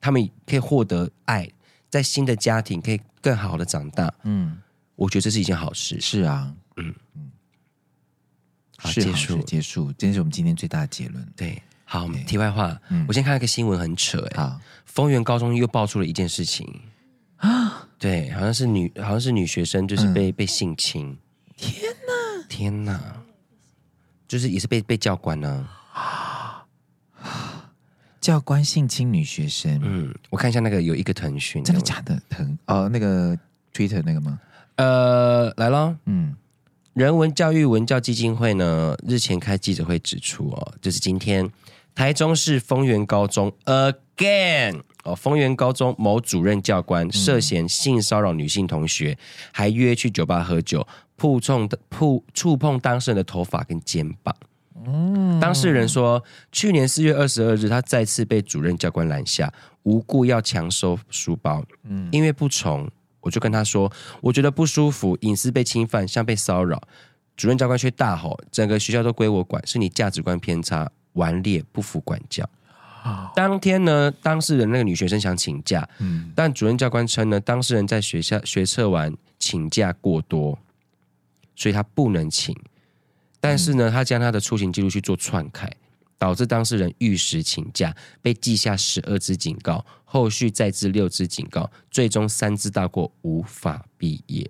[0.00, 1.46] 他们可以获得爱。
[1.92, 4.56] 在新的家庭可以更好的长大，嗯，
[4.96, 6.00] 我觉得这是一件好事。
[6.00, 6.94] 是啊，嗯。
[7.14, 7.30] 嗯，
[8.78, 9.42] 好，结束。
[9.42, 11.22] 结束，这是我们今天最大的结论。
[11.36, 16.80] 对，好，题外话，我先看了一个新闻，很扯哎，好，丰原高中又爆出了一件事情。
[17.36, 21.18] 啊，对，好像是女，好像是女学生，就是被被性侵。
[21.58, 23.22] 天哪，天哪，
[24.26, 25.81] 就是也是被被教官呢、啊，
[28.22, 29.78] 教官性侵女学生。
[29.82, 32.18] 嗯，我看一下那个有一个腾讯，真的假的？
[32.30, 33.36] 腾哦，那个
[33.74, 34.38] Twitter 那个吗？
[34.76, 36.34] 呃，来了，嗯，
[36.94, 41.50] 人文教育文教基金会呢日前开记者会指出哦，就是今天
[41.94, 49.18] 台中市丰原高中 again 哦，丰原高中某主任教官涉嫌性骚扰女性同学，嗯、
[49.52, 54.34] 还约去酒吧喝酒，碰触的碰触碰当事人的头发跟肩膀。
[54.86, 59.52] 嗯，当事人说，去年四月二十二日，他再次被主任教官拦下，
[59.82, 61.64] 无故要强收书包。
[61.84, 62.90] 嗯，因为不从。
[63.20, 63.88] 我就跟他说，
[64.20, 66.82] 我觉得不舒服，隐私被侵犯，像被骚扰。
[67.36, 72.44] 主任教官却大吼：“整个学校都归我管，是你价值观偏差，顽劣不服管教。”
[73.36, 80.58] 当天呢，当事人那个女学生想请假，嗯，但主任教官称呢，当事人在学校学测完请假过多，
[81.54, 82.56] 所以他不能请。
[83.42, 85.70] 但是呢，他将他的出行记录去做篡改。
[86.22, 94.48] 导致当事人逾时请假，被记下十二支警告，后续再至六支警告，最终三支大过，无法毕业。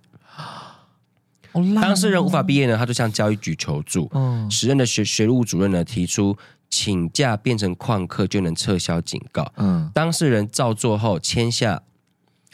[1.53, 4.07] 哦、当事人无法毕业呢，他就向教育局求助。
[4.13, 6.37] 嗯，时任的学学务主任呢提出，
[6.69, 9.51] 请假变成旷课就能撤销警告。
[9.57, 11.83] 嗯，当事人照做后签下，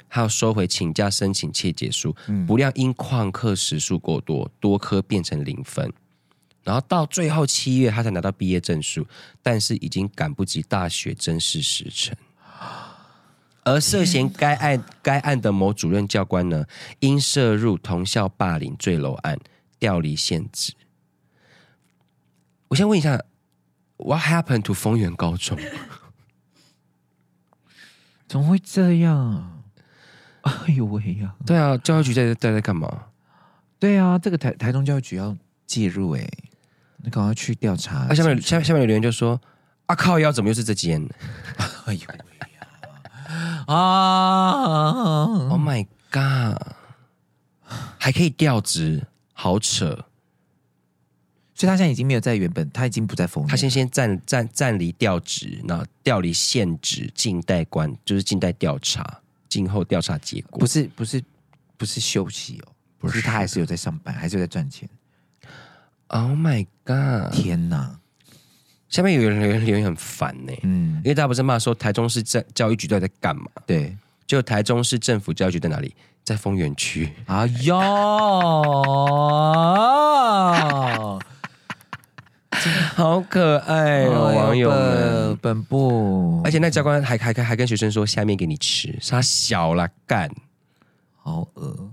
[0.07, 2.15] 还要收回请假申请切结书。
[2.29, 5.93] 嗯，不料因旷课时数过多，多科变成零分。
[6.69, 9.07] 然后到最后七月，他才拿到毕业证书，
[9.43, 12.15] 但是已经赶不及大学正式时程。
[13.65, 16.67] 而涉嫌该案该案的某主任教官呢，
[17.01, 19.39] 因涉入同校霸凌坠楼案，
[19.79, 20.75] 调离现职。
[22.69, 23.25] 我先问一下
[23.97, 25.59] ，What happened to 丰原高中？
[28.29, 29.63] 怎么会这样？
[30.43, 31.35] 哎呦喂呀！
[31.47, 33.07] 对啊，教育局在在在干嘛？
[33.79, 35.35] 对啊，这个台台中教育局要
[35.67, 36.29] 介入哎。
[37.03, 38.07] 你赶快去调查。
[38.07, 39.41] 啊，下面下下面的留言就说
[39.87, 41.09] ：“啊靠腰，怎么又是这间？”
[41.87, 42.15] 哎呦呀！
[43.67, 45.25] 啊！
[45.51, 46.61] Oh my god！
[47.99, 50.07] 还可以调职，好扯。
[51.55, 53.51] 所以他现在已经没有在原本，他已经不在丰原。
[53.51, 60.61] 他先先暂暂暂离调职，那调离现职，静待关，就是静待调查，静候调查结果。
[60.61, 61.23] 不是不是
[61.77, 64.89] 不是休息哦，不是他还是有在上班，还是有在赚钱。
[66.09, 67.33] Oh my god！
[67.33, 67.99] 天哪！
[68.89, 73.45] 下面有人留言留言很烦呢，嗯，因为大家不是骂说台中市教教育局到底在干嘛？
[73.67, 73.95] 对，
[74.27, 75.95] 就台中市政府教育局在哪里？
[76.25, 77.13] 在丰原区。
[77.27, 77.79] 哎呦，
[82.97, 90.31] 好可爱哦，网友们，本部，而且那教官还还还跟学生说下面给你吃，他小了干，
[91.17, 91.91] 好恶，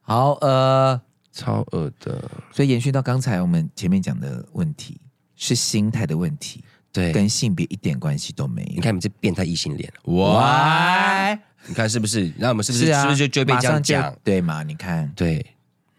[0.00, 1.02] 好恶。
[1.32, 5.00] 超恶的，所以延续到刚才我们前面讲的问题，
[5.36, 8.68] 是心态的问题，对，跟性别一点关系都没有。
[8.74, 11.32] 你看你们这变态异性恋，哇！
[11.66, 12.32] 你看是不是？
[12.36, 14.16] 那我们是不是是、啊、是不是就就被这样讲？
[14.24, 14.62] 对嘛？
[14.62, 15.44] 你看，对，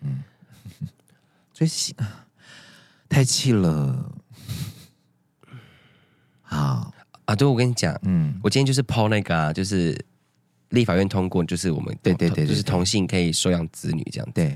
[0.02, 0.24] 嗯，
[1.54, 1.70] 所以
[3.08, 4.12] 太气了。
[6.42, 6.92] 好
[7.26, 9.98] 啊，对，我跟你讲，嗯，我今天就是抛那个、啊，就是
[10.70, 14.56] 立法院通过，就是我们对对，对对对，就是同性可以收养子女这样，对。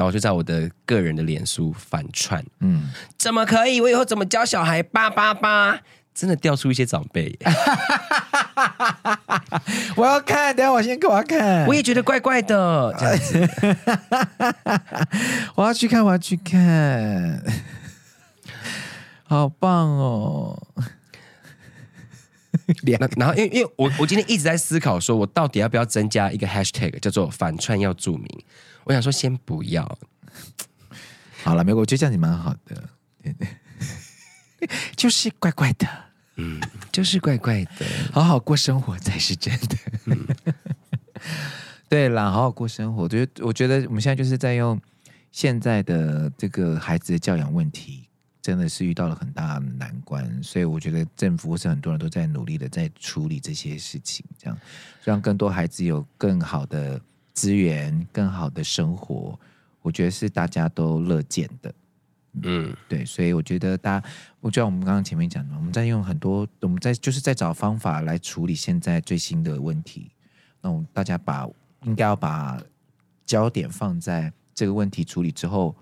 [0.00, 2.88] 然后我就在我的个人的脸书反串，嗯，
[3.18, 3.82] 怎么可以？
[3.82, 4.82] 我以后怎么教小孩？
[4.82, 5.78] 八八八，
[6.14, 7.38] 真的掉出一些长辈。
[9.96, 11.66] 我要看，等下我先给我看。
[11.66, 13.46] 我也觉得怪怪的，这样子。
[15.54, 17.44] 我要去看，我要去看，
[19.28, 20.66] 好棒哦！
[23.18, 28.26] 然后，因为因为我我今天一直在思考，说我到底要不要增加一个 hashtag 叫做反串要注明。
[28.90, 29.98] 我想说，先不要。
[31.44, 32.90] 好了，没有，我觉得这样子蛮好的。
[33.22, 35.86] 对对，就是怪怪的，
[36.34, 36.60] 嗯，
[36.90, 37.86] 就是怪怪的。
[38.12, 39.76] 好好过生活才是真的。
[40.06, 40.26] 嗯、
[41.88, 43.08] 对啦，好好过生活。
[43.08, 44.76] 觉得，我觉得我们现在就是在用
[45.30, 48.08] 现在的这个孩子的教养问题，
[48.42, 50.42] 真的是遇到了很大的难关。
[50.42, 54.58] 所以，我觉得政府或是很多人都在努力的在处理这些事情，这样
[55.04, 57.00] 让更多孩子有更好的。
[57.40, 59.38] 资源更好的生活，
[59.80, 61.74] 我觉得是大家都乐见的。
[62.42, 64.08] 嗯，对，所以我觉得大家，
[64.40, 70.10] 我就像我们刚刚前面讲的，我们在用很多，我们在就是在找方法来处理现在最新的问题。
[70.60, 71.48] 那我们大家把
[71.84, 72.60] 应该要把
[73.24, 75.74] 焦点放在这个问题处理之后，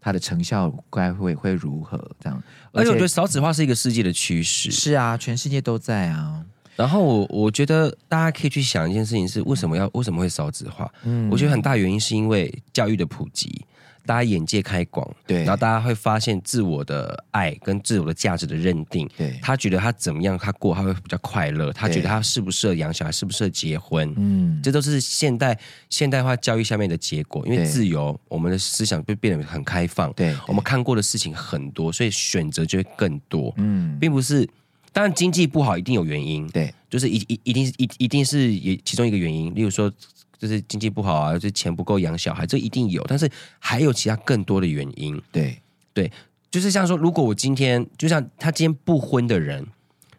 [0.00, 1.98] 它的成效该会会如何？
[2.18, 2.42] 这样，
[2.72, 4.70] 而且我觉得少子化是一个世界的趋势。
[4.70, 6.46] 是啊，全世界都在啊。
[6.76, 10.90] 然后我我觉得大家可以去想一件事情是为什么要为什么会少子化？
[11.04, 13.64] 嗯，我觉得很大原因是因为教育的普及，
[14.06, 25.56] 大家眼界开广，对，然后大家会发现自我的爱跟自我的价值的认定，对，他觉得他怎么样，他过他会比较快乐，他觉得他适不适合养小孩，适不适合结婚，嗯，这都是现代
[25.90, 27.46] 现代化教育下面的结果。
[27.46, 34.48] 因为自由，我们的思想就变得很开放，对，我们看过的事情很多，所以选择就会更多，嗯，并不是，
[34.92, 39.92] 当然经济不好一定有原因，对，就是一一一定是一一定是也其中一个原因，例如说。
[40.38, 43.00] 就是经济不好啊，就是钱不够养小孩，这一定有。
[43.06, 43.30] 但是
[43.60, 45.22] 还有其他更多的原因。
[45.30, 45.56] 对
[45.94, 46.10] 对，
[46.50, 49.64] 就是像说，如果我今天就像他今天不婚的人，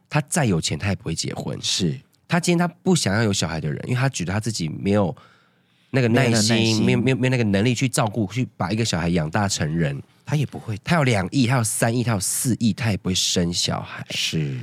[0.10, 1.62] 他再有钱他也不会结婚。
[1.62, 5.14] 是他今天他不想要有小孩的人，因为他觉得他自己没有
[5.90, 10.78] 那个耐心，没有没有没有没有那个能力去照顾，去把一个小孩养大成人，他也不会。
[10.84, 14.06] 他有两亿，他有三亿，他有四亿，他也不会生小孩。
[14.12, 14.58] 是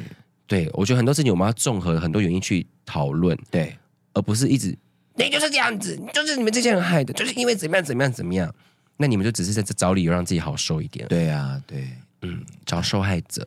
[0.46, 3.76] 对，我觉得很多事情我们要综合很多原因去讨论，对，
[4.14, 4.76] 而不是一直。
[5.14, 8.52] 你就是这样子，就是你们这些人害的，就是因为怎么样怎么样怎么样，
[8.96, 11.06] 那你们就只是在这找理由让自己好受一点。
[11.08, 11.88] 对啊，对，
[12.22, 13.46] 嗯，找受害者，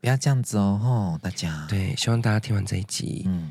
[0.00, 1.66] 不要这样子哦，吼，大家。
[1.68, 3.50] 对，希望大家听完这一集，嗯，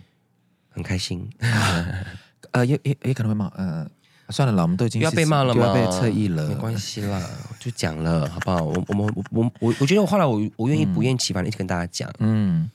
[0.70, 1.28] 很开心。
[2.52, 3.90] 呃，也也也可能会骂，呃，
[4.30, 5.66] 算了啦，我们都已经要被骂了吗？
[5.68, 7.22] 要被侧翼了，没关系啦，
[7.60, 8.64] 就讲了，好不好？
[8.64, 12.70] 我我们我我我我觉得我后来我我愿意不厌其烦的一直跟大家讲，嗯，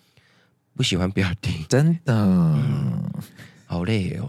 [0.76, 2.14] 不喜欢不要听，真的。
[2.14, 3.02] 嗯
[3.66, 4.28] 好累哦，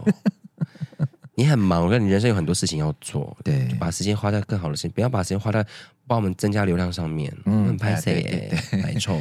[1.36, 5.64] 你很忙，我跟你人生有很多事情要做，对，把时间花在更好的事情，不要把时间花在
[6.06, 7.32] 帮我们增加流量上面。
[7.44, 9.16] 嗯，拍谢，没错。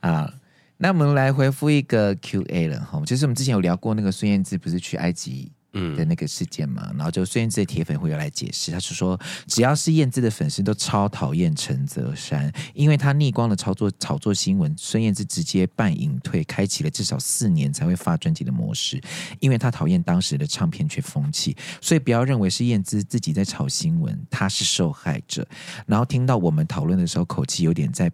[0.00, 0.32] 啊，
[0.84, 5.50] 那我们来回复一个 Q&A 了哈，就是我们之前有聊过那个孙燕姿不是去埃及。
[5.76, 9.18] 嗯的那个事件嘛，然后就孙燕姿的铁粉会有来解释，他是说
[9.48, 19.02] 只要是燕姿的粉丝都超讨厌陈泽山，因为他逆光的操作炒作新闻，孙燕姿直接半隐退，开启了至少四年才会发专辑的模式，
[19.40, 25.44] 因为他讨厌当时的唱片圈风气，所以不要认为是燕姿自己在炒新闻，他是受害者。
[25.86, 28.08] 然后听到我们讨论的时候，口气有点在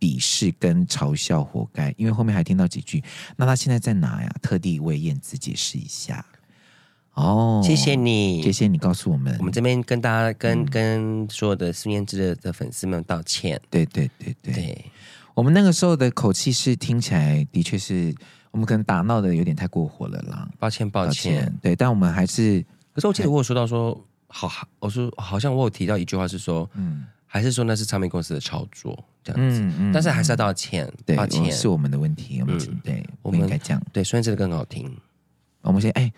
[0.00, 1.94] 鄙视跟嘲笑，活该。
[1.96, 3.04] 因为后面还听到几句，
[3.36, 4.34] 那他现在在哪呀？
[4.42, 6.24] 特地为燕子解释一下。
[7.14, 9.36] 哦，谢谢你，谢谢你告诉我们。
[9.38, 13.60] 我们这边跟大家、跟、嗯、跟所有的孙燕姿的的粉丝们道歉。
[13.68, 14.84] 对对对对，对
[15.34, 18.14] 我们那个时候的口气是听起来的确是
[18.52, 20.48] 我们可能打闹的有点太过火了啦。
[20.58, 22.64] 抱歉抱歉，对，但我们还是。
[22.92, 34.96] 可是我记得我有说到说，好，我说好像我有提到一句话是说，嗯，还是说那是唱片公司的操作这样子，嗯嗯，但是还是要道歉，对，抱歉是我们的问题，我们、嗯、对，我们应该这样，对，孙燕姿的更好听。
[35.62, 36.12] 我们先哎。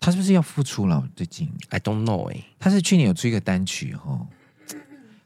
[0.00, 1.04] 他是不是要复出了？
[1.16, 4.24] 最近 I don't know 哎、欸，他是去年有出一个单曲哈。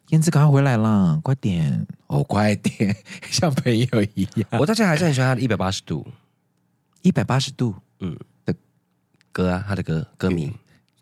[0.09, 2.97] 燕姿赶快回来啦，快点哦，快点，
[3.31, 4.49] 像朋友一样。
[4.53, 6.07] 我到现在还是很喜欢他的一百八十度，
[7.03, 8.55] 一百八十度，嗯的
[9.31, 10.51] 歌啊，他的歌歌名，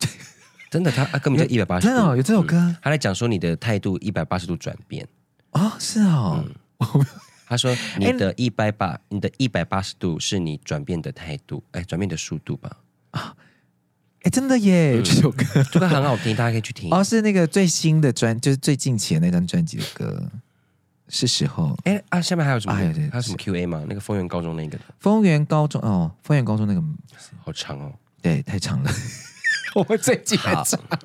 [0.68, 2.58] 真的，他歌名叫一百八十度，真的有这首歌。
[2.58, 5.08] 嗯、他在讲说你的态度一百八十度转变啊、
[5.52, 6.44] 哦，是哦、
[6.78, 7.06] 嗯。
[7.46, 12.76] 他说你的一百八，你的一百八十度是你转变的态度，哎，转变的速度吧
[13.10, 13.34] 啊。
[14.22, 14.92] 哎，真的耶！
[14.98, 16.92] 嗯、这首歌这个很好听，大家可以去听。
[16.92, 20.30] 哦，是那个最新的专，就是最近期的那张专辑的歌，
[21.08, 21.76] 是时候。
[21.84, 22.74] 哎啊，下面还有什么？
[22.74, 23.82] 还有还有什么 Q A 吗？
[23.88, 24.78] 那个丰原高中那个。
[24.98, 26.82] 丰原高中哦，丰原高中那个
[27.42, 27.92] 好长哦，
[28.22, 28.92] 对，太长了。
[29.74, 30.98] 我们最近太长了。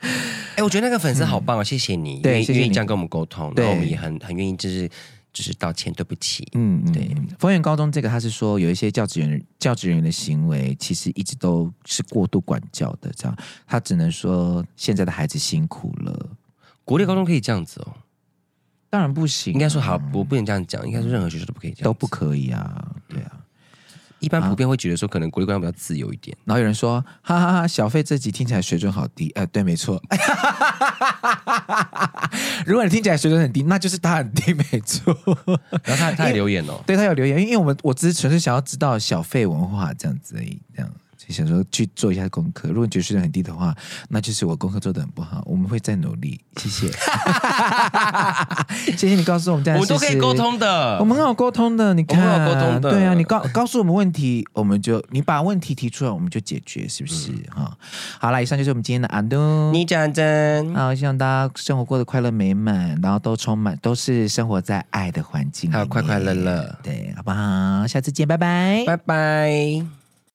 [0.00, 1.64] 哎，我觉得那个粉丝好棒啊、哦！
[1.64, 4.88] 谢谢你，对，愿意这样跟我们沟通，然后我们也很很愿意，就是。
[5.36, 6.48] 就是道歉，对不起。
[6.54, 7.14] 嗯，对。
[7.38, 13.36] 丰原高中这个，他是说有一些教职员教职人员的行为，其实一直都是过度管教的，这样。
[13.66, 16.30] 他只能说现在的孩子辛苦了。
[16.86, 17.92] 国立高中可以这样子哦？
[18.88, 19.52] 当然不行。
[19.52, 20.86] 应该说好，我不能这样讲。
[20.86, 22.96] 应该说任何学校都不可以这样，都不可以啊。
[23.06, 23.35] 对啊。
[24.26, 26.36] 一般普遍会觉得说，可能国立高中比较自由一点。
[26.44, 29.30] 然后有人说，哈哈哈，小费这集听起来水准好低。
[29.36, 30.02] 呃，对，没错。
[32.66, 35.16] 如果你听起来水准很低，那就是他很低，没错。
[35.84, 40.90] 然后他他有留言哦， 对他有留言，因为我们我只是纯粹想要知道小费文化这样子而已，这样。
[41.32, 43.74] 想说去做一下功课，如果你觉得水准很低的话，
[44.08, 45.42] 那就是我功课做的很不好。
[45.46, 46.90] 我们会再努力，谢谢，
[48.96, 51.94] 谢谢你告诉我们这样，我们都可以沟通的，我们很好沟通的。
[51.94, 57.32] 你看，很好沟通的，对啊，你告告诉我们问题，我们就你把问题提出来，我们就解决，是不是？
[57.50, 57.70] 哈、嗯，
[58.20, 67.86] 好了，以上就是我们今天的阿东，你讲真，好，希望大家生活过得快乐美满，然后都充满都是生活在爱的环境，还有快快乐乐，对，好不好？
[67.86, 70.05] 下次见，拜拜，拜拜。